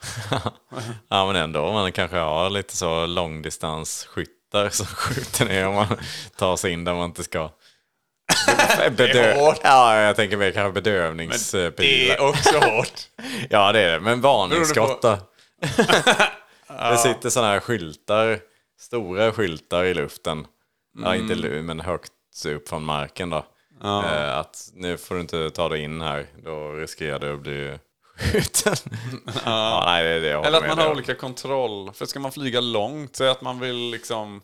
[1.10, 5.98] Ja men ändå, man kanske har lite så långdistansskyttar som skjuter ner om man
[6.36, 7.50] tar sig in där man inte ska.
[8.91, 9.59] Bedö- hårt.
[9.63, 12.15] ja, jag tänker mer kanske det bedövningspilar.
[12.15, 12.93] är också hårt.
[13.49, 15.17] Ja det är det, men varningsskott då.
[15.61, 16.29] Beroende
[16.91, 18.39] Det sitter sådana här skyltar,
[18.79, 20.47] stora skyltar i luften.
[21.03, 21.65] Ja, inte Mm.
[21.65, 22.11] men högt
[22.47, 23.45] upp från marken då.
[23.83, 27.77] Eh, att nu får du inte ta dig in här, då riskerar du att bli
[28.17, 28.75] skjuten.
[29.45, 31.91] ja, nej, det är det Eller att man har olika kontroll.
[31.93, 34.41] För ska man flyga långt, säg att man vill liksom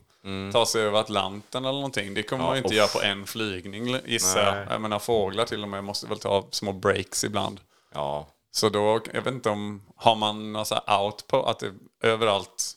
[0.54, 2.14] ta sig över Atlanten eller någonting.
[2.14, 2.76] Det kommer man ju inte uff.
[2.76, 4.72] göra på en flygning gissar jag.
[4.76, 7.60] Jag menar fåglar till och med måste väl ta små breaks ibland.
[7.94, 11.60] Ja, Så då, jag vet inte om, har man någon så här out på att
[11.60, 12.72] det överallt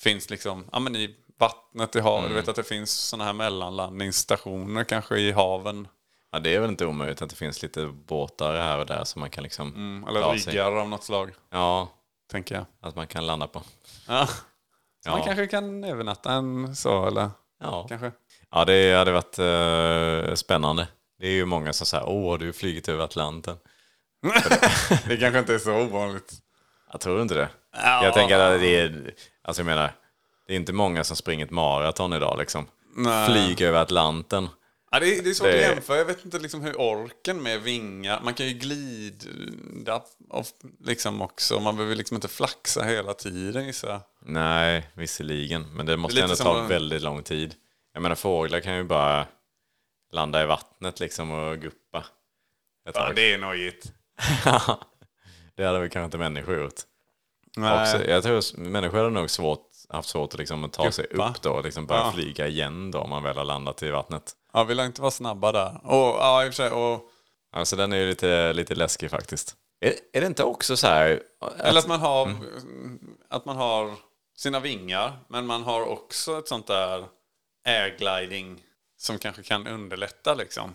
[0.00, 3.32] finns liksom, ja men i vattnet, i havet, du vet att det finns sådana här
[3.32, 5.88] mellanlandningsstationer kanske i haven.
[6.32, 9.20] Ja, det är väl inte omöjligt att det finns lite båtar här och där som
[9.20, 9.68] man kan liksom...
[9.74, 11.88] Mm, Eller riggar av något slag, Ja,
[12.30, 12.64] tänker jag.
[12.80, 13.62] att man kan landa på.
[14.08, 14.28] Ja.
[15.04, 15.10] Ja.
[15.10, 17.30] man kanske kan övernatta en så, eller
[17.60, 18.12] Ja, kanske.
[18.50, 20.88] ja det hade varit eh, spännande.
[21.18, 23.56] Det är ju många som säger åh, har du flugit över Atlanten?
[25.08, 26.32] Det kanske inte är så ovanligt.
[26.92, 27.48] Jag tror inte det.
[27.72, 28.04] Ja.
[28.04, 29.92] Jag tänker att det är, alltså jag menar,
[30.46, 32.66] det är inte många som springer ett maraton idag liksom.
[32.96, 33.26] Nej.
[33.30, 34.48] Flyg över Atlanten.
[34.90, 35.98] Ja, det, är, det är svårt Det- att jämföra.
[35.98, 38.20] Jag vet inte liksom hur orken med vingar.
[38.24, 40.46] Man kan ju glida och
[40.80, 41.60] liksom också.
[41.60, 44.00] Man behöver liksom inte flaxa hela tiden gissar.
[44.22, 45.76] Nej, visserligen.
[45.76, 47.54] Men det måste lite ändå ta att- väldigt lång tid.
[47.92, 49.26] Jag menar fåglar kan ju bara
[50.12, 52.04] landa i vattnet liksom och guppa.
[52.94, 53.92] Ja, det är nojigt.
[55.56, 56.80] det hade väl kanske inte människor gjort.
[57.56, 57.82] Nej.
[57.82, 61.30] Också, jag tror människor hade nog svårt, haft svårt att, liksom, att ta sig Guppa.
[61.30, 62.12] upp då och liksom börja Ja.
[62.12, 64.32] flyga igen då om man väl har landat i vattnet.
[64.52, 65.80] Ja, vi lär inte vara snabba där.
[65.84, 66.70] Och, ja, i och för sig.
[66.70, 67.04] Och,
[67.52, 69.56] Alltså den är ju lite, lite läskig faktiskt.
[69.80, 71.22] Är, är det inte också så här...
[71.58, 72.98] eller att man, har, Mm.
[73.28, 73.94] att man har
[74.36, 77.04] sina vingar, men man har också ett sånt där
[77.68, 78.60] airgliding
[78.98, 80.72] som kanske kan underlätta liksom.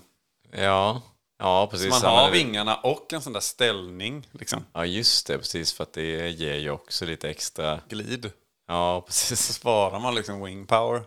[0.52, 1.02] Ja,
[1.40, 1.90] ja Så precis.
[1.90, 4.66] man Ja, har vingarna och en sån där ställning, liksom.
[4.74, 5.38] Ja, just det.
[5.38, 7.80] Precis, för att det ger ju också lite extra...
[7.90, 8.32] Glid.
[8.68, 9.54] Ja, Så precis.
[9.56, 11.04] sparar man liksom wing power.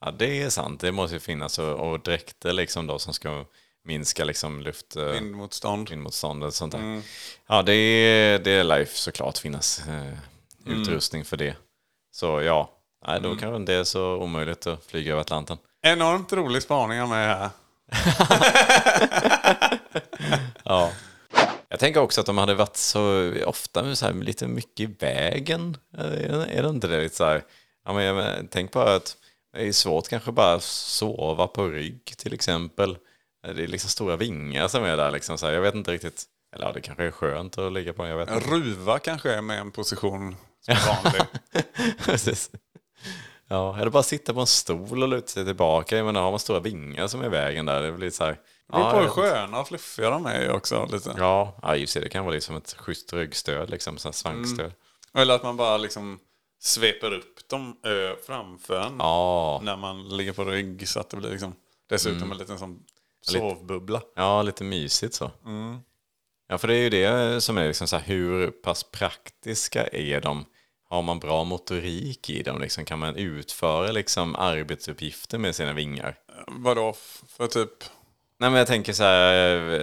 [0.00, 0.80] Ja, det är sant.
[0.80, 1.58] Det måste ju finnas.
[1.58, 3.44] Och, och dräkter liksom då som ska
[3.84, 4.96] minska liksom luft...
[4.96, 5.90] eh, Vindmotstånd.
[5.90, 6.78] vindmotstånd och sånt där.
[6.78, 7.02] Mm.
[7.48, 10.12] Ja, det, är- det lär ju såklart finnas eh,
[10.66, 10.82] Mm.
[10.82, 11.56] utrustning för det.
[12.12, 12.70] Så ja,
[13.06, 15.58] nej, då kanske det inte är så omöjligt att flyga över Atlanten.
[15.82, 17.50] Enormt rolig spaning av mig här.
[20.64, 20.92] Ja.
[21.68, 25.76] Jag tänker också att de hade varit så ofta så här, lite mycket i vägen.
[25.98, 27.00] Är är det inte det?
[27.02, 27.44] Lite så här,
[27.84, 29.16] ja, men, tänk på att
[29.56, 32.98] det är svårt kanske bara att sova på rygg till exempel.
[33.42, 35.10] Det är liksom stora vingar som är där.
[35.10, 36.24] Liksom, så här, jag vet inte riktigt.
[36.54, 38.06] Eller ja, det kanske är skönt att ligga på.
[38.06, 38.50] Jag vet inte.
[38.50, 41.22] Ruva kanske är med en position som är vanlig.
[42.04, 42.50] Precis.
[43.48, 45.96] Ja, eller bara sitta på en stol och luta sig tillbaka.
[45.96, 48.40] Jag menar, har man stora vingar som är i vägen där, det blir så här...
[48.72, 50.88] Det beror på hur sköna och fluffiga de är också.
[50.92, 51.14] Lite.
[51.18, 52.00] Ja, ja, just det.
[52.00, 54.72] Det kan vara liksom ett schysst ryggstöd, liksom, så här svankstöd.
[55.14, 56.18] Eller att man bara liksom
[56.60, 60.88] sveper upp dem ö, framför en Ja, när man ligger på rygg.
[60.88, 61.54] Så att det blir liksom
[61.88, 62.78] dessutom en liten sån
[63.20, 64.02] sovbubbla.
[64.16, 65.30] ja, lite mysigt så.
[65.44, 65.78] Mm.
[66.48, 70.20] Ja, för det är ju det som är liksom så här, hur pass praktiska är
[70.20, 70.44] de?
[70.88, 72.60] Har man bra motorik i dem?
[72.60, 76.16] Liksom, kan man utföra liksom, arbetsuppgifter med sina vingar?
[76.46, 76.94] Vadå
[77.36, 77.70] för typ?
[78.38, 79.22] Nej men jag tänker så här,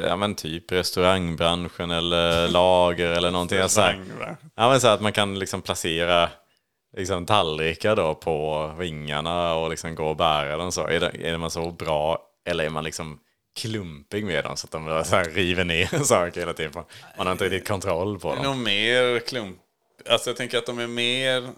[0.07, 3.69] ja men typ restaurangbranschen eller lager eller någonting.
[3.69, 4.03] Så här,
[4.55, 6.29] ja men så här att man kan liksom placera
[6.97, 10.87] liksom tallrikar då på vingarna och liksom gå och bära dem så.
[10.87, 13.19] Är, det, är man så bra eller är man liksom
[13.55, 16.83] klumpig med dem så att de så här river ner saker hela tiden?
[17.17, 18.55] Man har inte riktigt kontroll på Det är dem.
[18.55, 19.57] nog mer klump.
[20.09, 21.49] Alltså jag tänker att de är mer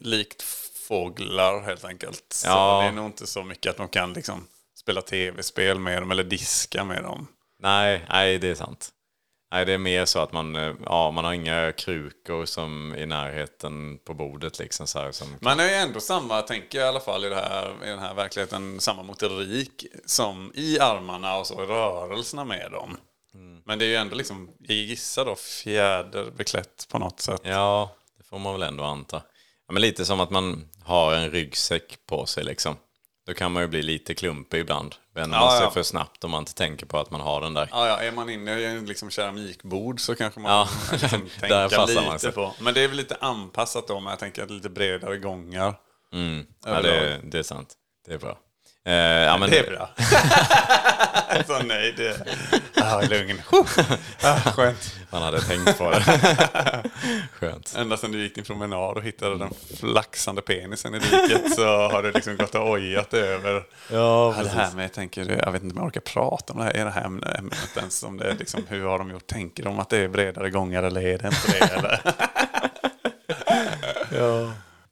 [0.00, 0.42] likt
[0.88, 2.24] fåglar helt enkelt.
[2.28, 2.80] Så Ja.
[2.82, 4.46] det är nog inte så mycket att de kan liksom
[4.78, 7.26] spela tv-spel med dem eller diska med dem.
[7.60, 8.88] Nej, nej det är sant.
[9.52, 13.06] Nej, det är mer så att man, eh, ja, man har inga krukor som i
[13.06, 16.88] närheten på bordet liksom så här som Man har ju ändå samma, tänker jag i
[16.88, 21.46] alla fall i, det här, i den här verkligheten, samma motorik som i armarna och
[21.46, 22.96] så rörelserna med dem.
[23.64, 27.40] Men det är ju ändå liksom, jag gissar då, fjäderbeklätt på något sätt.
[27.44, 29.22] Ja, det får man väl ändå anta.
[29.66, 32.76] Ja, men lite som att man har en ryggsäck på sig liksom.
[33.26, 34.94] Då kan man ju bli lite klumpig ibland.
[35.14, 35.70] Vänder man Ja, sig ja.
[35.70, 37.68] för snabbt om man inte tänker på att man har den där.
[37.72, 41.68] Ja, ja, är man inne i en liksom keramikbord så kanske man Ja, liksom där
[41.68, 42.54] tänka lite på.
[42.60, 45.74] Men det är väl lite anpassat då, men jag tänker att lite bredare gångar.
[46.12, 46.46] Mm.
[46.64, 47.74] Ja, det, det är sant.
[48.06, 48.38] Det är bra.
[48.86, 49.88] Eh, ja, men det är bra.
[51.46, 52.26] så nej, det...
[52.82, 53.42] Ah, lugn.
[54.22, 54.94] Ah, skönt.
[55.10, 56.02] Man hade tänkt på det.
[57.32, 57.74] Skönt.
[57.76, 62.02] Ända sedan du gick din promenad och hittade den flaxande penisen i diket så har
[62.02, 65.62] du liksom gått och ojat över Ja, Ja, det här med, jag tänker, jag vet
[65.62, 68.30] inte om jag orkar prata om det här, är det här ämnet ens om det
[68.30, 69.26] är liksom, hur har de gjort?
[69.26, 71.74] Tänker de att det är bredare gångar eller är det inte det?
[71.74, 72.00] Eller?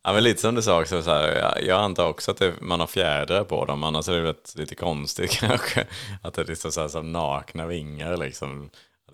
[0.06, 2.80] Ja, men lite som du sa också, så här, jag, antar också att det, man
[2.80, 5.86] har fjädrar på dem, annars är det väl lite konstigt kanske.
[6.22, 8.70] Att det är liksom så här, som nakna vingar liksom.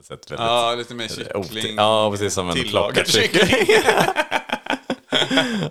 [0.09, 1.77] Väldigt, Ja, lite mer kyckling.
[1.77, 3.67] Ja, precis som en Tillagad plockad kyckling.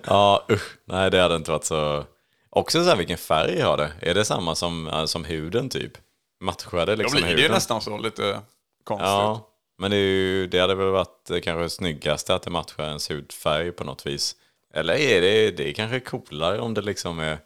[0.04, 0.76] ja, usch.
[0.84, 2.04] Nej, det hade inte varit så...
[2.50, 3.92] Också så här, vilken färg har det?
[4.00, 5.92] Är det samma som, äh, som huden typ?
[6.40, 7.52] Matchar det liksom blir det ju huden?
[7.54, 8.40] nästan så lite
[8.84, 9.06] konstigt.
[9.08, 12.84] Ja, men det, är ju, det hade väl varit eh, kanske snyggaste att det matchar
[12.84, 14.36] ens hudfärg på något vis.
[14.74, 17.38] Eller är det, det är kanske coolare om det liksom är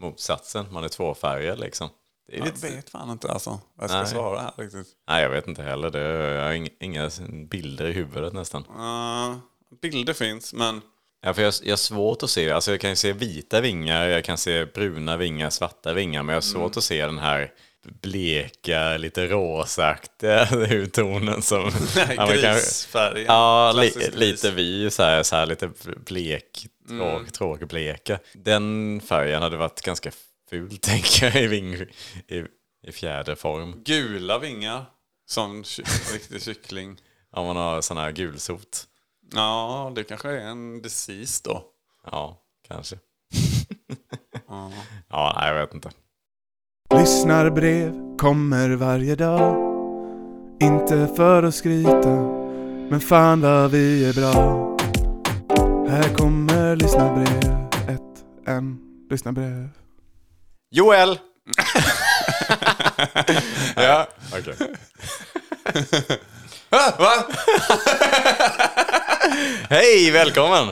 [0.00, 1.88] motsatsen, man är tvåfärgad liksom.
[2.26, 4.06] Det är Jag lite, vet fan inte alltså vad jag ska Nej.
[4.08, 4.86] svara här riktigt.
[5.08, 5.90] nej, jag vet inte heller.
[5.90, 6.00] Det,
[6.34, 7.10] jag har ing- inga
[7.48, 8.64] bilder i huvudet nästan.
[8.66, 9.36] Uh,
[9.82, 10.80] bilder finns, men
[11.26, 14.06] Ja, för jag, jag har svårt att se, alltså jag kan ju se vita vingar,
[14.06, 16.72] jag kan se bruna vingar, svarta vingar, men jag har svårt Mm.
[16.78, 17.52] att se den här
[17.84, 21.70] bleka, lite rosaktiga hudtonen som...
[22.16, 23.24] Ja, grisfärgen.
[23.26, 25.70] Ja, li, lite vi, så här, så här lite
[26.06, 27.26] blek, tråk, Mm.
[27.26, 28.18] tråkbleka.
[28.32, 30.10] Den färgen hade varit ganska
[30.50, 32.44] ful, tänker jag, i, ving, i,
[32.86, 33.82] i fjäderform.
[33.84, 34.84] Gula vingar.
[35.26, 35.64] Som
[36.12, 36.96] riktig kyckling.
[37.32, 38.84] Om man har sån här gulsot.
[39.34, 41.64] Ja, det kanske är en disease då.
[42.10, 42.96] Ja, kanske.
[45.08, 45.90] ja, nej, jag vet inte.
[46.98, 49.56] Lyssnarbrev kommer varje dag
[50.62, 52.10] Inte för att skryta
[52.90, 54.76] Men fan vad vi är bra
[55.90, 57.56] Här kommer lyssnarbrev
[57.88, 58.78] Ett, en,
[59.10, 59.68] lyssnarbrev
[60.70, 61.18] Joel!
[63.76, 64.06] Ja.
[64.32, 64.54] Okej.
[66.70, 67.12] Ah, va?
[69.68, 70.68] Hej, välkommen!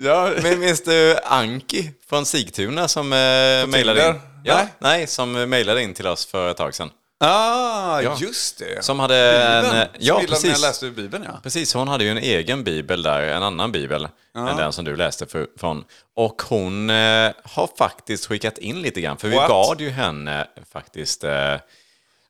[0.00, 4.33] Ja, Men Minns du Anki från Sigtuna som eh, mejlade in?
[4.44, 4.66] Ja, Nej.
[4.78, 5.06] nej.
[5.06, 6.90] som mejlade in till oss för ett tag sedan.
[7.20, 8.16] ah, Ja.
[8.20, 8.84] just det.
[8.84, 9.62] Som hade en...
[9.62, 9.80] Bibeln.
[9.82, 10.62] eh, Ja, Som när jag precis.
[10.62, 11.40] läste ur Bibeln, ja.
[11.42, 14.96] Precis, hon hade ju en egen bibel där, en annan bibel än den som du
[14.96, 15.84] läste för, från.
[16.16, 19.48] Och hon eh, har faktiskt skickat in lite grann, för vi What?
[19.48, 21.56] bad ju henne faktiskt eh,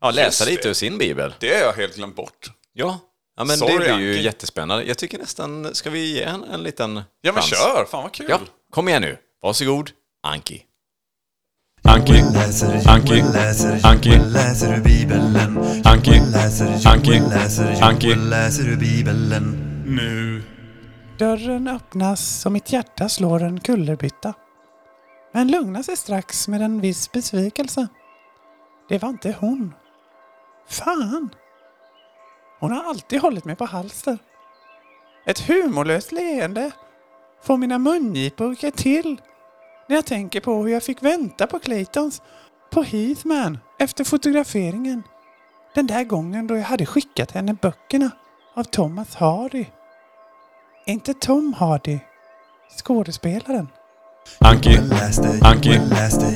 [0.00, 1.34] ja, läsa lite ur sin bibel.
[1.38, 2.50] Det har jag helt glömt bort.
[2.72, 2.98] Ja,
[3.36, 4.22] ja men Sorry, det blir ju Anki.
[4.24, 4.84] jättespännande.
[4.84, 7.46] Jag tycker nästan, ska vi ge henne en liten Ja, men chans?
[7.50, 7.86] kör.
[7.90, 8.26] Fan vad kul.
[8.30, 9.18] Ja, kom igen nu.
[9.42, 9.90] Varsågod,
[10.22, 10.62] Anki.
[11.84, 12.22] Anki.
[12.86, 13.22] Anki.
[13.22, 14.18] läser, Anki.
[14.18, 15.36] läser ur Bibeln.
[15.84, 16.10] Anki.
[16.10, 17.20] läser, Anki.
[17.20, 18.14] läser, Anki.
[18.14, 19.60] läser ur Bibeln.
[19.86, 20.42] Nu
[21.18, 24.34] Dörren öppnas och mitt hjärta slår en kullerbytta.
[25.32, 27.88] Men lugnar sig strax med en viss besvikelse.
[28.88, 29.74] Det var inte hon.
[30.68, 31.30] Fan!
[32.60, 34.18] Hon har alltid hållit mig på halster.
[35.26, 36.70] Ett humorlöst leende
[37.42, 39.20] får mina mungipor till
[39.88, 42.22] när jag tänker på hur jag fick vänta på Claytons
[42.70, 45.02] på Heathman efter fotograferingen.
[45.74, 48.10] Den där gången då jag hade skickat henne böckerna
[48.54, 49.64] av Thomas Hardy.
[50.86, 51.98] Inte Tom Hardy.
[52.78, 53.68] Skådespelaren.
[54.38, 54.78] Anki.
[55.42, 55.80] Anki.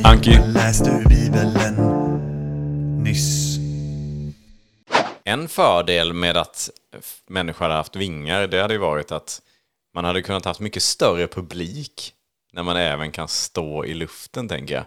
[0.05, 0.39] Anki.
[3.03, 3.59] Nyss.
[5.25, 6.71] En fördel med att
[7.29, 9.41] människor hade haft vingar, det hade ju varit att
[9.95, 12.15] man hade kunnat haft mycket större publik
[12.53, 14.85] när man även kan stå i luften, tänker jag.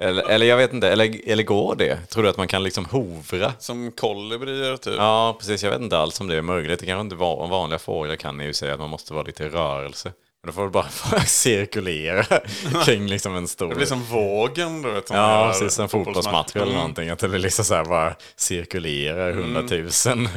[0.00, 2.06] Eller, eller jag vet inte, eller, eller går det?
[2.06, 3.52] Tror du att man kan liksom hovra?
[3.58, 4.94] Som kolibrier typ.
[4.96, 5.62] Ja, precis.
[5.62, 6.80] Jag vet inte alls om det är möjligt.
[6.80, 9.48] Det kanske inte va- vanliga fåglar kan ju säga att man måste vara lite i
[9.48, 10.12] rörelse.
[10.42, 10.88] Men då får du bara
[11.26, 12.24] cirkulera
[12.84, 13.68] kring liksom en stor...
[13.68, 15.10] Det blir som vågen du vet.
[15.10, 15.78] Ja, precis.
[15.78, 16.76] En fotbollsmatch eller Mm.
[16.76, 17.08] någonting.
[17.10, 20.28] Att det blir liksom så här bara cirkulerar hundratusen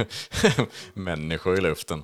[0.94, 2.04] människor i luften.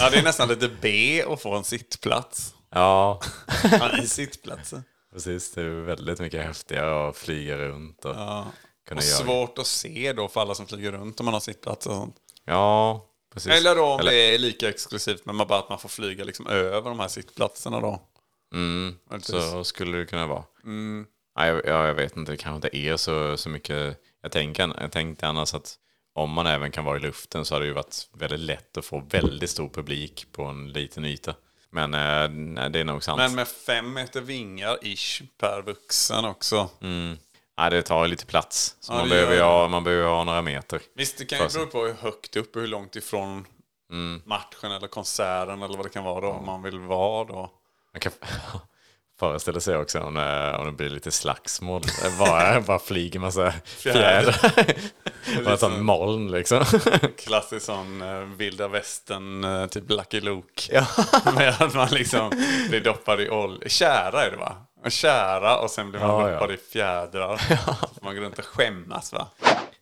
[0.00, 2.53] Ja, det är nästan lite B att få en sittplats.
[2.74, 3.20] Ja,
[3.70, 4.84] Ja, I sittplatsen.
[5.12, 5.52] precis.
[5.52, 8.46] Det är väldigt mycket häftigare att flyga runt och Ja.
[8.88, 9.24] kunna Och göra.
[9.24, 12.16] svårt att se då för alla som flyger runt om man har sittplats och sånt.
[12.44, 13.52] Ja, precis.
[13.52, 16.46] Eller då om Eller- det är lika exklusivt men bara att man får flyga liksom
[16.46, 18.02] över de här sittplatserna då.
[18.54, 20.44] Mm, så skulle det kunna vara.
[20.64, 21.06] Mm.
[21.38, 24.00] Nej, jag, ja, jag vet inte, det kanske inte är så, så mycket.
[24.22, 25.74] Jag, tänker, jag tänkte annars att
[26.14, 28.84] om man även kan vara i luften så hade det ju varit väldigt lätt att
[28.84, 31.34] få väldigt stor publik på en liten yta.
[31.74, 33.16] Men eh, det är nog sant.
[33.16, 36.70] Men med fem meter vingar ish per vuxen också.
[37.58, 38.76] nej, det tar lite plats.
[38.80, 40.80] Så Ja, man, behöver ha, man behöver ha några meter.
[40.94, 43.46] Visst, det kan ju bero på hur högt upp och hur långt ifrån
[44.24, 46.28] matchen eller konserten eller vad det kan vara då.
[46.28, 47.50] Om man vill vara då.
[47.92, 48.12] Man kan
[49.18, 51.82] föreställa sig också om det, om det blir lite slagsmål.
[52.02, 54.52] Det Bara, bara flyger massa fjädrar.
[55.52, 56.64] Ett sånt moln liksom.
[57.24, 60.62] Klassisk sån uh, vilda västern, typ Lucky Luke.
[60.72, 60.86] Ja.
[61.34, 62.30] Med att man liksom
[62.68, 63.68] blir doppad i olja.
[63.68, 64.56] Kära är det va?
[64.84, 66.32] Och kära och sen blir man Ja, ja.
[66.34, 67.36] doppad i fjädrar.
[67.94, 69.26] Så man går runt och skämmas va?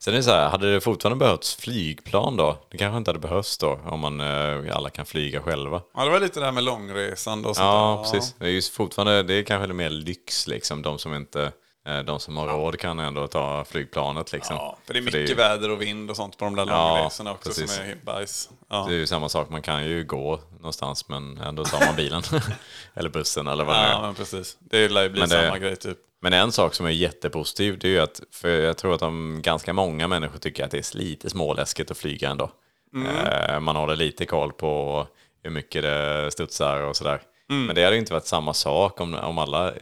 [0.04, 2.58] Sen är det så här, hade det fortfarande behövts flygplan då?
[2.70, 5.82] Det kanske inte hade behövts då, om man eh, alla kan flyga själva.
[5.94, 8.12] Ja, det var lite det här med långresan och sånt Ja, där.
[8.12, 8.34] precis.
[8.38, 10.82] Det är ju fortfarande, det är kanske lite mer lyx liksom.
[10.82, 11.52] De som inte,
[11.86, 14.56] eh, de som har råd kan ändå ta flygplanet liksom.
[14.56, 16.94] Ja, för det är mycket ju- väder och vind och sånt på de där Ja,
[16.96, 17.72] långresorna också precis.
[17.76, 18.50] som är bajs.
[18.70, 18.84] Ja.
[18.88, 22.22] Det är ju samma sak, man kan ju gå någonstans men ändå tar man bilen.
[22.94, 24.02] eller bussen eller vad det ja, är.
[24.02, 24.56] men precis.
[24.60, 25.98] Det lär ju bli Men det- samma grej typ.
[26.22, 29.38] Men en sak som är jättepositiv, det är ju att, för jag tror att de,
[29.42, 32.50] ganska många människor tycker att det är lite småläskigt att flyga ändå.
[32.96, 35.06] Eh, man håller lite koll på
[35.42, 37.22] hur mycket det studsar och sådär.
[37.48, 39.72] Men det hade ju inte varit samma sak om, om alla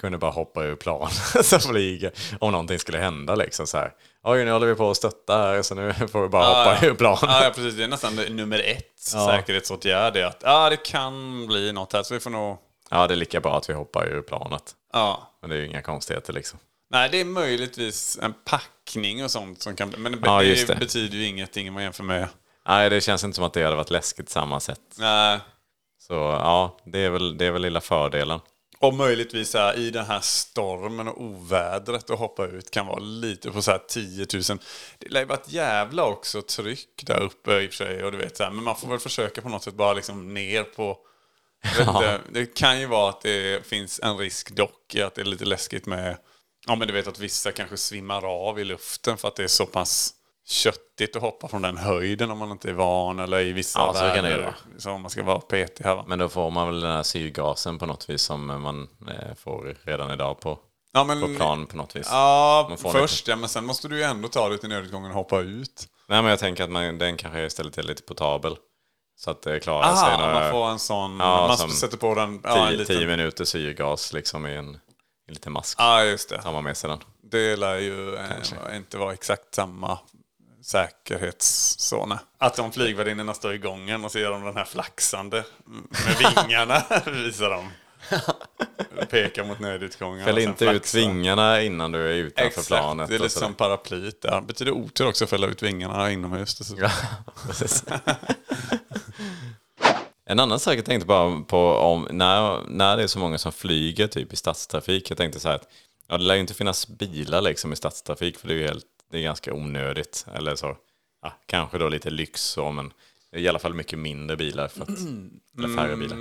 [0.00, 1.12] kunde bara hoppa ur planet
[1.54, 2.10] och flyga.
[2.38, 3.92] Om någonting skulle hända liksom så här.
[4.22, 6.88] Oj, nu håller vi på att stötta här så nu får vi bara hoppa ja.
[6.88, 7.20] ur planet.
[7.22, 7.74] Ja, ja, precis.
[7.74, 9.26] Det är nästan nummer ett Ja.
[9.26, 10.16] säkerhetsåtgärd.
[10.16, 12.58] Att ah, det kan bli något här så vi får nog...
[12.90, 14.74] Ja, det är lika bra att vi hoppar ur planet.
[14.94, 15.38] Ja.
[15.40, 16.58] Men det är ju inga konstigheter liksom.
[16.90, 19.98] Nej, det är möjligtvis en packning och sånt som kan bli...
[19.98, 20.76] Men Ja, det, det.
[20.76, 22.28] betyder ju ingenting om man jämför med...
[22.68, 24.80] Nej, det känns inte som att det hade varit läskigt samma sätt.
[24.98, 25.38] Nej.
[25.98, 28.40] Så ja, det är väl, det är väl lilla fördelen.
[28.78, 33.50] Och möjligtvis här, i den här stormen och ovädret att hoppa ut kan vara lite
[33.50, 34.58] på så här 10 000.
[34.98, 38.04] Det lär ju vara ett jävla också tryck där uppe i och för sig.
[38.04, 40.34] Och du vet, så här, men man får väl försöka på något sätt bara liksom
[40.34, 40.98] ner på...
[41.80, 45.24] Inte, det kan ju vara att det finns en risk dock i att det är
[45.24, 46.16] lite läskigt med...
[46.66, 49.48] Ja men du vet att vissa kanske svimmar av i luften för att det är
[49.48, 50.14] så pass
[50.46, 53.94] köttigt att hoppa från den höjden om man inte är van eller i vissa Ja,
[53.94, 54.54] så kan det vara.
[54.78, 56.04] Så om man ska vara petig här va.
[56.08, 59.76] Men då får man väl den här syrgasen på något vis som man eh, får
[59.84, 60.58] redan idag på,
[60.92, 62.08] Ja, men, på plan på något vis.
[62.10, 65.40] Ja, först ja, men sen måste du ju ändå ta dig till nödutgången och hoppa
[65.40, 65.88] ut.
[66.08, 68.56] Nej, men jag tänker att man, den kanske istället är lite portabel.
[69.16, 72.14] Så att det klarar sig Ah, några man får en sån, Ja, man sätter på
[72.14, 74.68] den, ja, en tio, liten, tio minuter syrgas liksom i en,
[75.28, 75.78] en liten mask.
[75.80, 76.42] Ja, just det.
[76.42, 76.98] Tar man med sig den.
[77.30, 79.98] Det lär ju eh, inte vara exakt samma
[80.62, 82.18] säkerhetszon.
[82.38, 87.50] Att de flygvärdinnorna står i gången och ser de den här flaxande med vingarna visar
[87.50, 87.70] de.
[89.10, 90.24] Pekar mot nödutgången.
[90.24, 93.08] Fäll inte ut vingarna innan du är utanför Exakt, planet.
[93.08, 93.46] det är lite sådär.
[93.46, 94.40] som paraplyet där.
[94.40, 96.72] Betyder otur också att fälla ut vingarna inomhus.
[96.78, 96.90] Ja.
[100.26, 103.52] En annan sak jag tänkte bara på om när, när det är så många som
[103.52, 105.10] flyger typ i stadstrafik.
[105.10, 105.68] Jag tänkte så här att
[106.08, 108.84] ja, det lär ju inte finnas bilar liksom i stadstrafik för det är ju helt,
[109.10, 110.26] det är ganska onödigt.
[110.34, 110.76] Eller så,
[111.22, 112.92] ja, kanske då lite lyx så, men
[113.32, 114.68] i alla fall mycket mindre bilar.
[114.68, 114.88] För att,
[115.58, 116.16] eller färre bilar.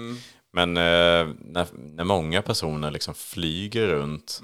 [0.53, 4.41] Men eh, när, när många personer liksom flyger runt,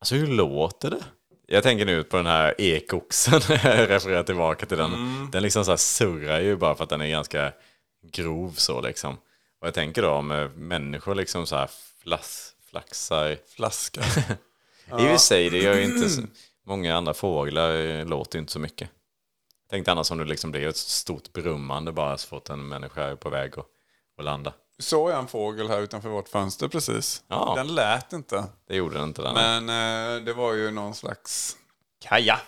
[0.00, 1.04] alltså hur låter det?
[1.46, 4.90] Jag tänker nu på den här ekoxen, jag refererar tillbaka till den.
[5.32, 7.52] Den liksom så surrar ju bara för att den är ganska
[8.12, 9.16] grov så liksom.
[9.60, 11.70] Och jag tänker då om eh, människor liksom så här
[12.02, 13.36] flas, flaxar.
[13.48, 14.00] Flaska.
[14.86, 16.22] I och för sig, det gör ju inte så,
[16.66, 18.90] många andra fåglar eh, låter ju inte så mycket.
[19.70, 23.02] Tänk dig annars om det liksom blir ett stort brummande bara så fort en människa
[23.02, 23.66] är på väg att,
[24.18, 24.52] att landa.
[24.78, 27.22] Såg jag en fågel här utanför vårt fönster precis.
[27.28, 27.52] Ja.
[27.56, 28.44] Den lät inte.
[28.68, 29.34] Det gjorde den inte den.
[29.34, 29.68] Men
[30.18, 31.56] eh, det var ju någon slags
[32.04, 32.40] kaja.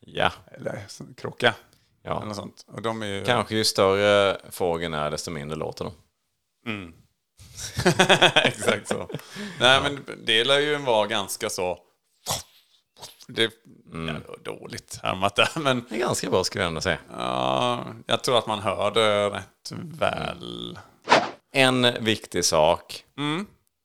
[0.00, 1.54] Ja, Eller krocka.
[2.02, 2.22] ja.
[2.22, 2.64] Eller sånt.
[2.66, 3.24] Och de är ju...
[3.24, 5.92] Kanske ju större fågeln är desto mindre låter de.
[8.34, 9.08] Exakt så.
[9.60, 11.78] Nej men det lär ju vara ganska så...
[13.28, 13.50] Det är
[13.92, 14.22] Mm.
[14.28, 15.48] ja, dåligt härmat där.
[15.60, 16.98] Men Det är ganska bra skulle jag ändå säga.
[17.10, 20.78] ja, jag tror att man hör det rätt väl.
[21.56, 23.04] En viktig sak.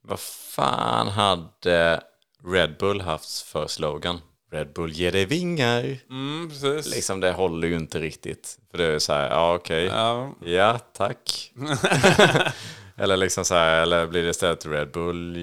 [0.08, 2.04] Vad fan hade
[2.46, 4.22] Red Bull haft för slogan?
[4.52, 5.98] Red Bull ger dig vingar.
[6.10, 6.96] Mm, precis.
[6.96, 8.58] Liksom det håller ju inte riktigt.
[8.72, 9.86] För det är så här, ja okej.
[9.86, 11.52] Ja, Ja, tack.
[12.98, 15.38] eller liksom så här, eller blir det istället Red Bull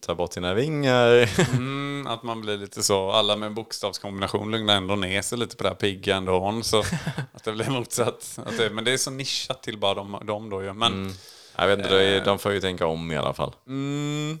[0.00, 1.40] tar bort dina vingar?
[1.52, 5.62] mm, att man blir lite så, alla med bokstavskombination lugnar ändå ner sig lite på
[5.62, 6.60] det här pigga ändå.
[6.62, 6.78] Så
[7.32, 8.38] att det blir motsatt.
[8.46, 10.72] Att det, men det är så nischat till bara de, de då ju.
[10.72, 11.14] Men,
[11.58, 13.54] jag vet inte, de- de får ju tänka om i alla fall.
[13.66, 14.38] mm,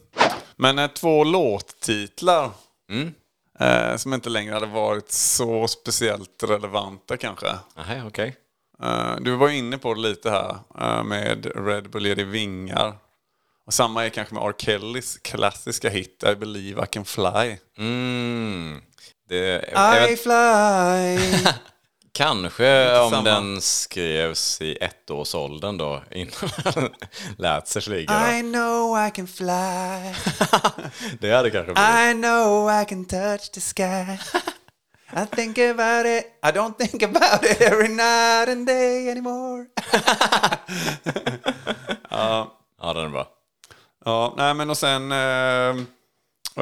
[0.56, 2.50] men eh, två låttitlar.
[2.90, 3.14] Mm.
[3.60, 7.46] Eh, som inte längre hade varit så speciellt relevanta kanske.
[7.76, 8.36] Nej, okej.
[8.82, 12.94] Eh, du var inne på det lite här eh, med Red Bull ger dig vingar.
[13.66, 14.54] Och samma är kanske med R.
[14.58, 17.56] Kellys klassiska hit I believe I can fly.
[17.78, 18.82] Mm.
[19.28, 19.64] Det,
[20.08, 21.18] vet, fly.
[22.18, 23.22] kanske om samma.
[23.30, 26.32] den skrevs i ettårsåldern då, innan
[26.64, 26.90] han
[27.38, 28.12] lät sig flyga.
[28.12, 28.40] då.
[28.42, 30.14] know I can fly.
[31.20, 31.90] Det hade kanske blivit.
[31.90, 34.18] I know I can touch the sky.
[35.12, 36.24] I think about it.
[36.42, 39.66] I don't think about it every night and day anymore.
[42.80, 43.28] Ja, den är bra.
[44.04, 45.74] Ja, nej men och sen eh,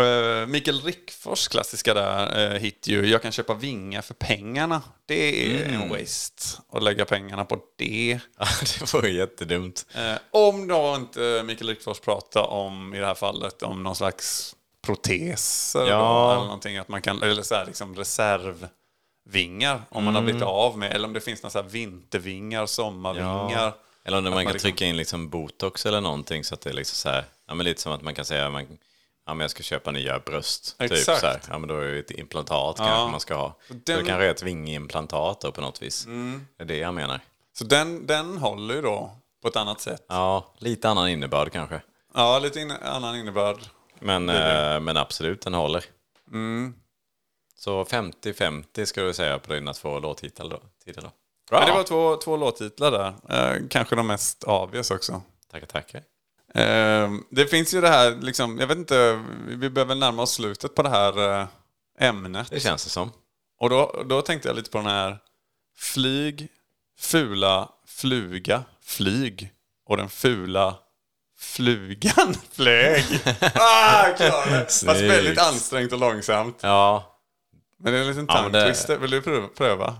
[0.02, 3.06] eh, Mikael Rickfors klassiska där eh, hit ju.
[3.06, 4.82] Jag kan köpa vingar för pengarna.
[5.06, 6.42] Det är en waste
[6.72, 8.20] att lägga pengarna på det.
[8.38, 8.46] Ja,
[8.78, 9.86] det var ju jättedumt.
[9.94, 14.56] Eh, om då inte Mikael Rickfors pratar om, i det här fallet, om någon slags
[14.86, 16.24] proteser Ja.
[16.26, 16.76] då, eller någonting.
[16.76, 20.92] Att man kan, eller så här, liksom reservvingar om man har blivit av med.
[20.92, 23.72] Eller om det finns några så här vintervingar, sommarvingar.
[24.04, 26.70] Eller om man, man kan liksom- trycka in liksom botox eller någonting så att det
[26.70, 28.66] är liksom så här, ja men lite som att man kan säga, man,
[29.26, 30.78] ja men jag ska köpa nya bröst.
[30.78, 31.20] Typ Exakt.
[31.20, 31.40] så här.
[31.50, 33.56] Ja men då är det ett implantat kanske man ska ha.
[33.68, 36.04] Så Den- det kanske är ett vingimplantat då på något vis.
[36.56, 37.20] Det är det jag menar.
[37.58, 39.10] Så den, den håller ju då
[39.42, 40.04] på ett annat sätt.
[40.08, 41.80] Ja, lite annan innebörd kanske.
[42.14, 43.58] Ja, lite in, annan innebörd.
[43.98, 45.84] Men, eh, men absolut, den håller.
[46.32, 46.74] Mm.
[47.58, 50.60] Så 50-50 ska du säga på dina två låttitlar då.
[50.84, 51.10] Titlar då.
[51.50, 53.14] Ja, det var två, två låttitlar där.
[53.54, 55.22] Eh, kanske de mest obvious också.
[55.50, 56.02] Tackar, tackar.
[56.56, 60.74] Eh, det finns ju det här, liksom, jag vet inte, vi behöver närma oss slutet
[60.74, 61.46] på det här eh,
[62.00, 62.50] ämnet.
[62.50, 63.12] Det känns det som.
[63.58, 65.18] Och då, då tänkte jag lite på den här
[65.76, 66.48] flyg,
[66.98, 69.50] fula, fluga, flyg
[69.86, 70.76] och den fula
[71.38, 73.04] flugan flög.
[73.54, 74.04] ah.
[74.64, 76.58] Fast väldigt ansträngt och långsamt.
[76.60, 77.18] Ja,
[77.78, 78.96] Men det är en liten Ja, det-.
[78.98, 79.98] Vill du pröva?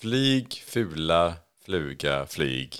[0.00, 2.76] Flyg, fula, fluga, flyg.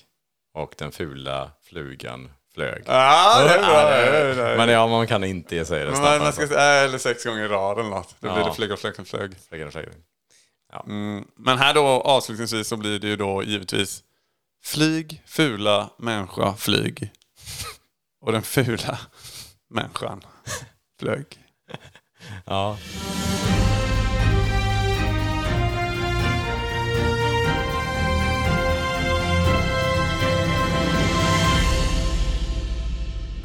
[0.55, 2.83] Och den fula flugan flög.
[2.87, 3.91] Ja, det är bra.
[3.91, 4.57] det är bra.
[4.57, 6.23] Men ja, man kan inte säga det Men snabbt.
[6.23, 8.17] man ska säga, eller sex gånger i rad eller något.
[8.21, 8.49] Då blir Ja.
[8.49, 9.35] det flyg och flög och flög.
[9.49, 9.89] Flög, flög.
[10.87, 11.25] Mm.
[11.37, 14.03] Men här då avslutningsvis så blir det ju då givetvis
[14.65, 17.11] flyg, fula, människa, flyg.
[18.21, 18.99] Och den fula
[19.71, 20.21] människan
[21.01, 21.27] flög.
[22.45, 22.79] Ja.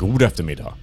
[0.01, 0.73] God eftermiddag.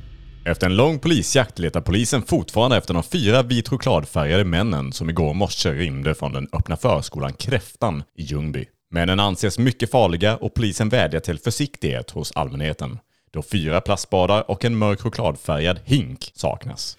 [0.44, 5.34] Efter en lång polisjakt letar polisen fortfarande efter de fyra vit chokladfärgade männen som igår
[5.34, 8.64] morse rymde från den öppna förskolan Kräftan i Ljungby.
[8.90, 12.98] Männen anses mycket farliga och polisen vädjar till försiktighet hos allmänheten.
[13.32, 16.96] Då fyra plastbadar och en mörk chokladfärgad hink saknas.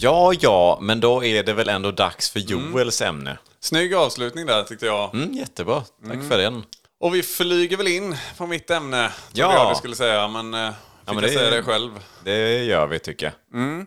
[0.00, 3.38] Ja, ja, men då är det väl ändå dags för Joels ämne.
[3.60, 5.14] Snygg avslutning där tyckte jag.
[5.14, 6.64] Mm, jättebra, tack för den.
[7.00, 9.02] Och vi flyger väl in på mitt ämne.
[9.02, 9.12] Ja.
[9.32, 9.54] Ja.
[9.54, 10.70] jag du skulle säga, men, eh,
[11.06, 11.90] fick men jag säga det själv.
[12.24, 13.86] Det gör vi tycker jag.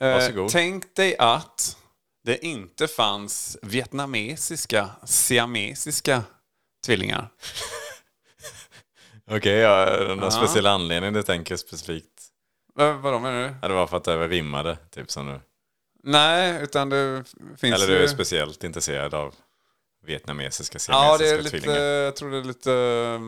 [0.00, 0.50] Eh, Varsågod.
[0.50, 1.76] tänk dig att
[2.24, 6.22] det inte fanns vietnamesiska, siamesiska
[6.86, 7.28] tvillingar.
[9.30, 12.17] Okej, ja, den där speciella anledningen du tänker specifikt.
[12.78, 13.54] Eh, vadå menar du?
[13.62, 15.40] Ja, det var för att det rimmade, typ som nu.
[16.04, 17.24] Nej, utan det
[17.58, 18.02] finns Eller du ju...
[18.02, 19.34] är speciellt intresserad av
[20.06, 21.80] vietnamesiska, Ja, siamesiska det är lite, tvillingar.
[21.80, 23.20] jag tror det är lite eh,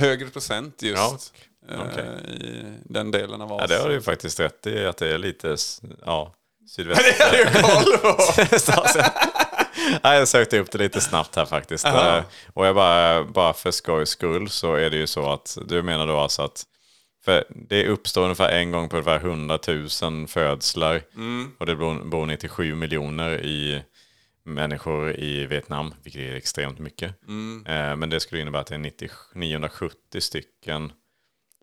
[0.00, 1.34] högre procent just
[1.68, 2.04] Ja, eh, okej.
[2.30, 3.68] i den delen av Ja, Asien.
[3.70, 5.56] det har du ju faktiskt rätt i, att det är lite,
[6.06, 6.34] ja,
[6.70, 7.02] sydväst.
[7.18, 8.16] Det hade jag koll på!
[10.02, 11.84] Nej, jag sökte upp det lite snabbt här faktiskt.
[11.86, 12.16] Aha.
[12.18, 12.24] Eh,
[12.54, 16.06] Och jag bara, bara för skojs skull så är det ju så att du menar
[16.06, 16.64] då alltså att
[17.24, 19.58] för det uppstår ungefär en gång på ungefär 100
[20.02, 21.02] 000 födslar.
[21.58, 23.82] Och det bor, bor 97 miljoner i
[24.44, 27.08] människor i Vietnam, vilket är extremt mycket.
[27.66, 30.92] Eh, Men det skulle innebära att det är 90, 970 stycken.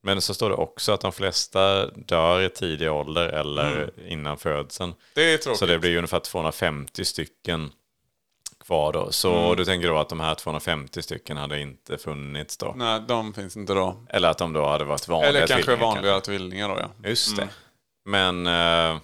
[0.03, 4.93] Men så står det också att de flesta dör i tidig ålder eller innan födseln.
[5.15, 5.59] Det är tråkigt.
[5.59, 7.71] Så det blir ungefär 250 stycken
[8.61, 9.11] kvar då.
[9.11, 12.73] Så du tänker då att de här 250 stycken hade inte funnits då?
[12.75, 13.95] Nej, de finns inte då.
[14.09, 16.79] Eller att de då hade varit vanliga Eller kanske vanliga tvillingar då ja.
[16.79, 17.09] kanske.
[17.09, 17.49] Just det.
[18.05, 18.99] Men eh,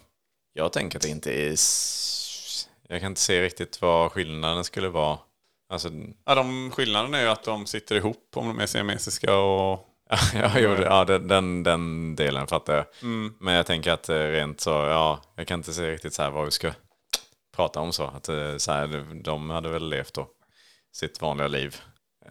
[0.53, 1.55] jag tänker att det inte är...
[2.89, 5.17] Jag kan inte se riktigt vad skillnaden skulle vara.
[5.69, 5.89] Alltså,
[6.25, 9.87] ja de, skillnaden är ju att de sitter ihop om de är siamesiska och...
[10.33, 12.85] ja, jo, ja den, den, delen fattar jag.
[13.39, 16.29] Men jag tänker att eh, rent så, ja, jag kan inte se riktigt så här
[16.29, 16.71] vad vi ska
[17.57, 18.03] prata om så.
[18.03, 20.27] Att eh, så här, de hade väl levt då.
[20.91, 21.75] sitt vanliga liv.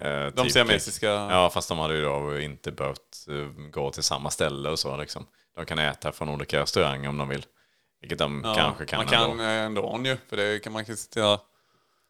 [0.01, 1.07] Eh, De typ- siamesiska...
[1.07, 4.97] Ja, fast de hade ju då inte behövt eh, gå till samma ställe och så
[4.97, 5.27] liksom.
[5.57, 7.45] De kan äta från olika restauranger om de vill.
[8.01, 9.43] Vilket de Ja, kanske kan Man kan ändå.
[9.43, 11.39] ändå, ändå ju, för det kan man sitta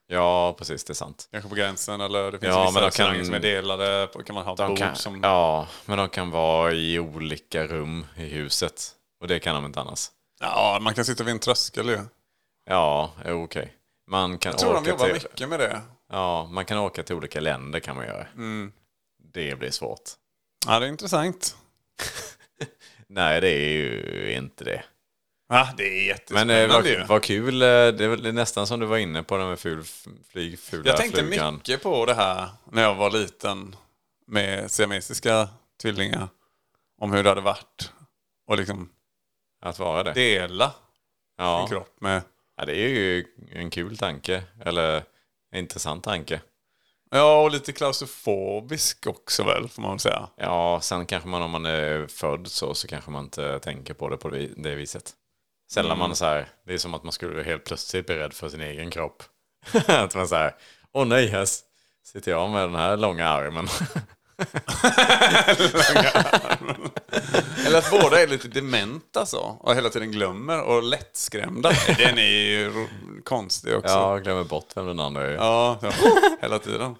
[0.09, 1.27] Ja, precis, det är sant.
[1.31, 4.07] kanske på gränsen eller det finns Ja, vissa restauranger kan- som är delade.
[4.25, 5.19] Kan man ha De bord kan, som...
[5.23, 8.91] Ja, men de kan vara i olika rum i huset.
[9.21, 10.07] Och det kan de inte annars.
[10.39, 11.99] Ja, man kan sitta vid en tröskel ju.
[12.67, 13.73] Ja, okej.
[14.07, 15.13] Man kan Jag tror de åka jobbar till...
[15.13, 15.81] mycket med det.
[16.09, 18.27] Ja, man kan åka till olika länder kan man göra.
[18.35, 18.71] Mm.
[19.33, 20.01] Det blir svårt.
[20.67, 21.57] Ja, det är intressant.
[23.07, 24.83] Nej, det är ju inte det.
[25.49, 27.61] Ja, det är Men jättespännande eh, vad, vad kul.
[27.61, 29.83] eh, Det är nästan som du var inne på det med ful,
[30.29, 31.53] flyg, fula Jag tänkte flugan.
[31.55, 33.75] mycket på det här när jag var liten
[34.27, 35.49] med siamesiska
[35.81, 36.27] tvillingar.
[37.01, 37.91] Om hur det hade varit.
[38.47, 38.89] Och liksom
[39.61, 40.13] Att vara det.
[40.13, 40.73] dela
[41.37, 41.67] ja.
[41.69, 42.21] kropp med...
[42.57, 44.43] ja, det är ju en kul tanke.
[44.65, 45.03] Eller
[45.51, 46.41] en intressant tanke.
[47.11, 50.29] Ja, och lite klaustrofobisk också väl, får man väl säga.
[50.37, 54.09] Ja, sen kanske man om man är född så, så kanske man inte tänker på
[54.09, 55.13] det på det viset.
[55.71, 55.99] Sällan Mm.
[55.99, 58.61] man så här, det är som att man skulle helt plötsligt bli rädd för sin
[58.61, 59.23] egen kropp.
[59.87, 60.55] att man så här,
[60.91, 61.47] åh nej, här
[62.03, 63.67] sitter jag med den här långa armen.
[67.65, 69.39] Eller att båda är lite dementa så.
[69.59, 71.71] Och hela tiden glömmer och lättskrämda.
[71.97, 72.87] Den är ju
[73.25, 73.89] konstig också.
[73.93, 75.31] ja, glömmer bort vem den andra är.
[75.31, 75.91] Ja, ja.
[76.41, 76.95] hela tiden.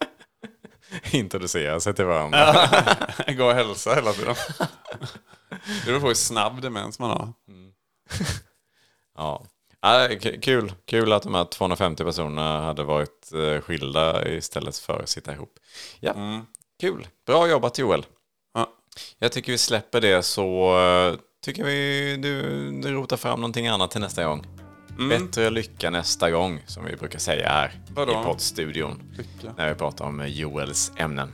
[1.11, 2.55] Introducera sig till varandra.
[3.37, 4.35] Gå och hälsa hela tiden.
[5.49, 7.33] Det beror på hur snabb demens man har.
[9.17, 9.45] Ja.
[9.81, 10.73] Ja, k- kul.
[10.85, 15.53] kul att de här 250 personerna hade varit eh, skilda istället för att sitta ihop.
[15.99, 16.13] Ja,
[16.79, 17.07] kul.
[17.27, 18.05] Bra jobbat Joel.
[18.53, 18.69] Ja.
[19.19, 22.41] Jag tycker vi släpper det så eh, tycker vi du,
[22.81, 24.45] du rotar fram någonting annat till nästa gång.
[25.09, 28.11] Bättre lycka nästa gång, som vi brukar säga här Vadå?
[28.11, 29.01] i poddstudion.
[29.17, 29.53] Lycka.
[29.57, 31.33] När vi pratar om Joels ämnen.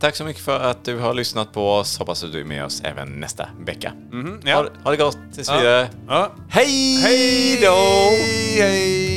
[0.00, 1.98] Tack så mycket för att du har lyssnat på oss.
[1.98, 3.92] Hoppas att du är med oss även nästa vecka.
[4.44, 4.54] ja.
[4.54, 5.88] Ha, ha det gott tills vidare.
[6.08, 6.32] Ja.
[6.48, 7.76] Hej Hej då!
[8.62, 9.15] Hej,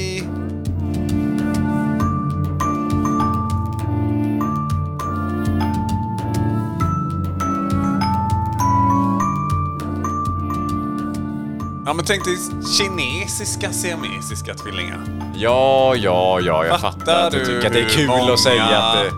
[11.90, 12.38] Ja men tänk dig
[12.78, 15.00] kinesiska siamesiska tvillingar.
[15.36, 18.64] Ja, ja, ja, jag Fattar fattar att du tycker att det är kul att säga
[18.66, 19.12] att det,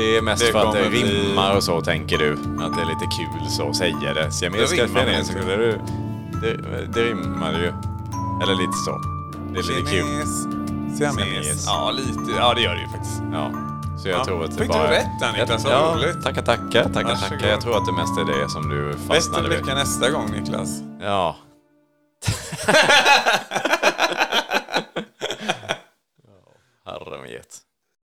[0.00, 2.32] det är mest det för att det rimmar och så, tänker du.
[2.32, 4.32] Att det är lite kul så att säga det.
[4.32, 5.80] Siamesiska kinesiska, det,
[6.42, 7.72] det, det rimmar ju.
[8.42, 9.00] Eller lite så.
[9.52, 10.26] Det är lite kul.
[10.96, 11.64] Siames.
[11.66, 12.30] Ja, lite.
[12.38, 13.22] Ja, det gör det ju faktiskt.
[13.32, 13.50] Ja.
[14.02, 14.24] Så jag Ja.
[14.24, 14.82] tror att det Fick bara...
[14.86, 15.64] du rätt där, Niklas?
[15.64, 16.22] Vad Ja, roligt.
[16.24, 17.48] tackar, tackar, tackar, tackar.
[17.48, 19.58] Jag tror att det mest är det som du Bättre fastnade vid.
[19.58, 20.68] lycka nästa gång Niklas.
[21.00, 21.36] Ja.
[26.84, 27.71] herre min get.